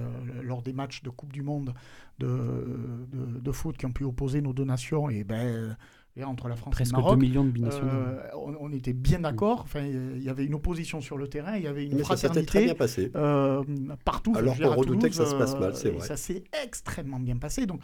lors 0.41 0.63
des 0.63 0.73
matchs 0.73 1.03
de 1.03 1.11
Coupe 1.11 1.31
du 1.31 1.43
Monde 1.43 1.75
de, 2.17 2.27
de, 2.27 3.39
de, 3.39 3.51
foot 3.51 3.77
qui 3.77 3.85
ont 3.85 3.91
pu 3.91 4.03
opposer 4.03 4.41
nos 4.41 4.53
deux 4.53 4.65
nations. 4.65 5.09
Et 5.09 5.23
ben 5.23 5.77
entre 6.23 6.49
la 6.49 6.55
France 6.55 6.73
Presque 6.73 6.93
et 6.93 6.95
le 6.95 7.01
Maroc. 7.01 7.19
2 7.19 7.25
millions 7.25 7.43
de 7.43 7.51
binationaux. 7.51 7.89
Euh, 7.89 8.29
on, 8.35 8.71
était 8.71 8.93
bien 8.93 9.19
d'accord. 9.19 9.61
Enfin, 9.61 9.81
il 9.81 10.21
y 10.21 10.29
avait 10.29 10.45
une 10.45 10.55
opposition 10.55 11.01
sur 11.01 11.17
le 11.17 11.27
terrain, 11.27 11.55
il 11.55 11.63
y 11.63 11.67
avait 11.67 11.85
une 11.85 11.95
Mais 11.95 12.03
fraternité. 12.03 12.41
Ça 12.41 12.45
très 12.45 12.65
bien 12.65 12.75
passé. 12.75 13.11
Euh, 13.15 13.63
partout. 14.03 14.33
Alors 14.35 14.57
qu'on 14.57 14.75
redoutait 14.75 15.09
que 15.09 15.15
ça 15.15 15.25
se 15.25 15.35
passe 15.35 15.57
mal, 15.57 15.75
c'est 15.75 15.89
euh, 15.89 15.93
vrai. 15.93 16.07
Ça 16.07 16.17
s'est 16.17 16.43
extrêmement 16.63 17.19
bien 17.19 17.37
passé. 17.37 17.65
Donc, 17.65 17.81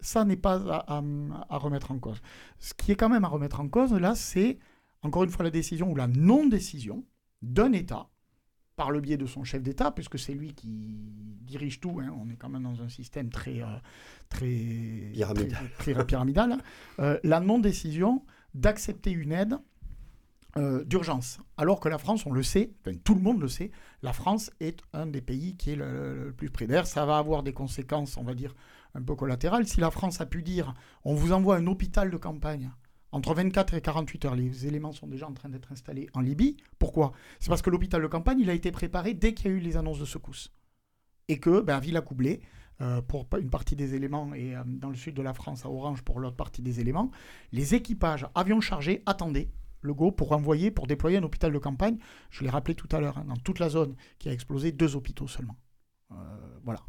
ça 0.00 0.24
n'est 0.24 0.36
pas 0.36 0.56
à, 0.86 1.02
à, 1.48 1.58
remettre 1.58 1.90
en 1.90 1.98
cause. 1.98 2.20
Ce 2.58 2.74
qui 2.74 2.92
est 2.92 2.96
quand 2.96 3.08
même 3.08 3.24
à 3.24 3.28
remettre 3.28 3.60
en 3.60 3.68
cause, 3.68 3.92
là, 3.92 4.14
c'est 4.14 4.58
encore 5.02 5.24
une 5.24 5.30
fois 5.30 5.44
la 5.44 5.50
décision 5.50 5.90
ou 5.90 5.96
la 5.96 6.06
non-décision 6.06 7.04
d'un 7.42 7.72
État 7.72 8.08
par 8.78 8.92
le 8.92 9.00
biais 9.00 9.16
de 9.16 9.26
son 9.26 9.42
chef 9.42 9.60
d'État, 9.60 9.90
puisque 9.90 10.20
c'est 10.20 10.32
lui 10.32 10.54
qui 10.54 10.68
dirige 11.42 11.80
tout. 11.80 11.98
Hein. 12.00 12.14
On 12.16 12.30
est 12.30 12.36
quand 12.36 12.48
même 12.48 12.62
dans 12.62 12.80
un 12.80 12.88
système 12.88 13.28
très, 13.28 13.60
euh, 13.60 13.66
très 14.28 15.10
pyramidal, 15.12 15.70
très, 15.78 16.06
pyramidal 16.06 16.58
euh, 17.00 17.18
la 17.24 17.40
non-décision 17.40 18.24
d'accepter 18.54 19.10
une 19.10 19.32
aide 19.32 19.58
euh, 20.56 20.84
d'urgence. 20.84 21.40
Alors 21.56 21.80
que 21.80 21.88
la 21.88 21.98
France, 21.98 22.24
on 22.24 22.32
le 22.32 22.44
sait, 22.44 22.70
tout 23.02 23.16
le 23.16 23.20
monde 23.20 23.40
le 23.40 23.48
sait, 23.48 23.72
la 24.02 24.12
France 24.12 24.52
est 24.60 24.80
un 24.92 25.06
des 25.06 25.22
pays 25.22 25.56
qui 25.56 25.72
est 25.72 25.76
le, 25.76 26.26
le 26.26 26.32
plus 26.32 26.48
près 26.48 26.68
d'air. 26.68 26.86
Ça 26.86 27.04
va 27.04 27.18
avoir 27.18 27.42
des 27.42 27.52
conséquences, 27.52 28.16
on 28.16 28.22
va 28.22 28.34
dire, 28.34 28.54
un 28.94 29.02
peu 29.02 29.16
collatérales. 29.16 29.66
Si 29.66 29.80
la 29.80 29.90
France 29.90 30.20
a 30.20 30.26
pu 30.26 30.42
dire, 30.42 30.72
on 31.04 31.14
vous 31.14 31.32
envoie 31.32 31.56
un 31.56 31.66
hôpital 31.66 32.12
de 32.12 32.16
campagne 32.16 32.70
entre 33.10 33.34
24 33.34 33.74
et 33.74 33.80
48 33.80 34.24
heures, 34.26 34.36
les 34.36 34.66
éléments 34.66 34.92
sont 34.92 35.06
déjà 35.06 35.26
en 35.26 35.32
train 35.32 35.48
d'être 35.48 35.72
installés 35.72 36.08
en 36.14 36.20
Libye. 36.20 36.56
Pourquoi? 36.78 37.12
C'est 37.40 37.48
parce 37.48 37.62
que 37.62 37.70
l'hôpital 37.70 38.02
de 38.02 38.06
campagne, 38.06 38.48
a 38.48 38.52
été 38.52 38.70
préparé 38.70 39.14
dès 39.14 39.34
qu'il 39.34 39.50
y 39.50 39.54
a 39.54 39.56
eu 39.56 39.60
les 39.60 39.76
annonces 39.76 39.98
de 39.98 40.04
secousses. 40.04 40.52
Et 41.28 41.38
que, 41.38 41.60
ben, 41.60 41.76
à 41.76 41.80
Villacoublay, 41.80 42.40
euh, 42.80 43.02
pour 43.02 43.26
une 43.38 43.50
partie 43.50 43.76
des 43.76 43.94
éléments, 43.94 44.34
et 44.34 44.54
euh, 44.54 44.62
dans 44.66 44.90
le 44.90 44.94
sud 44.94 45.14
de 45.14 45.22
la 45.22 45.34
France, 45.34 45.64
à 45.64 45.70
Orange, 45.70 46.02
pour 46.02 46.20
l'autre 46.20 46.36
partie 46.36 46.62
des 46.62 46.80
éléments, 46.80 47.10
les 47.52 47.74
équipages 47.74 48.26
avions 48.34 48.60
chargés 48.60 49.02
attendaient 49.06 49.50
le 49.80 49.94
go 49.94 50.10
pour 50.12 50.32
envoyer, 50.32 50.70
pour 50.70 50.86
déployer 50.86 51.18
un 51.18 51.22
hôpital 51.22 51.52
de 51.52 51.58
campagne. 51.58 51.98
Je 52.30 52.44
l'ai 52.44 52.50
rappelé 52.50 52.74
tout 52.74 52.88
à 52.92 53.00
l'heure, 53.00 53.18
hein, 53.18 53.24
dans 53.26 53.36
toute 53.36 53.58
la 53.58 53.68
zone 53.68 53.96
qui 54.18 54.28
a 54.28 54.32
explosé, 54.32 54.72
deux 54.72 54.96
hôpitaux 54.96 55.28
seulement. 55.28 55.56
Euh, 56.10 56.14
voilà. 56.64 56.80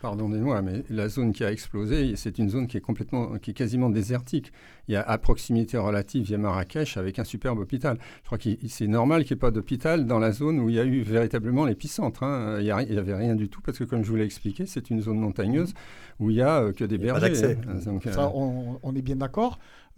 Pardonnez-moi, 0.00 0.62
mais 0.62 0.84
la 0.88 1.08
zone 1.08 1.32
qui 1.32 1.44
a 1.44 1.50
explosé, 1.50 2.14
c'est 2.16 2.38
une 2.38 2.48
zone 2.48 2.66
qui 2.66 2.76
est 2.76 2.80
complètement, 2.80 3.38
qui 3.38 3.50
est 3.50 3.54
quasiment 3.54 3.90
désertique. 3.90 4.52
Il 4.88 4.94
y 4.94 4.96
a 4.96 5.02
à 5.02 5.18
proximité 5.18 5.78
relative, 5.78 6.26
il 6.28 6.30
y 6.30 6.34
a 6.34 6.38
Marrakech 6.38 6.96
avec 6.96 7.18
un 7.18 7.24
superbe 7.24 7.58
hôpital. 7.58 7.98
Je 8.22 8.26
crois 8.26 8.38
que 8.38 8.50
c'est 8.68 8.86
normal 8.86 9.24
qu'il 9.24 9.34
n'y 9.34 9.38
ait 9.38 9.40
pas 9.40 9.50
d'hôpital 9.50 10.06
dans 10.06 10.18
la 10.18 10.32
zone 10.32 10.60
où 10.60 10.68
il 10.68 10.76
y 10.76 10.80
a 10.80 10.84
eu 10.84 11.02
véritablement 11.02 11.64
l'épicentre. 11.64 12.22
Hein. 12.22 12.58
Il 12.60 12.64
n'y 12.64 12.98
avait 12.98 13.14
rien 13.14 13.34
du 13.34 13.48
tout 13.48 13.60
parce 13.60 13.78
que, 13.78 13.84
comme 13.84 14.04
je 14.04 14.10
vous 14.10 14.16
l'ai 14.16 14.24
expliqué, 14.24 14.64
c'est 14.66 14.90
une 14.90 15.00
zone 15.00 15.18
montagneuse 15.18 15.74
où 16.18 16.30
il 16.30 16.36
n'y 16.36 16.42
a 16.42 16.62
euh, 16.62 16.72
que 16.72 16.84
des 16.84 16.98
bergers. 16.98 17.56
Hein. 17.68 18.00
Ça, 18.12 18.32
on, 18.34 18.94
est 18.94 19.02
bien 19.02 19.16
d'accord. 19.16 19.58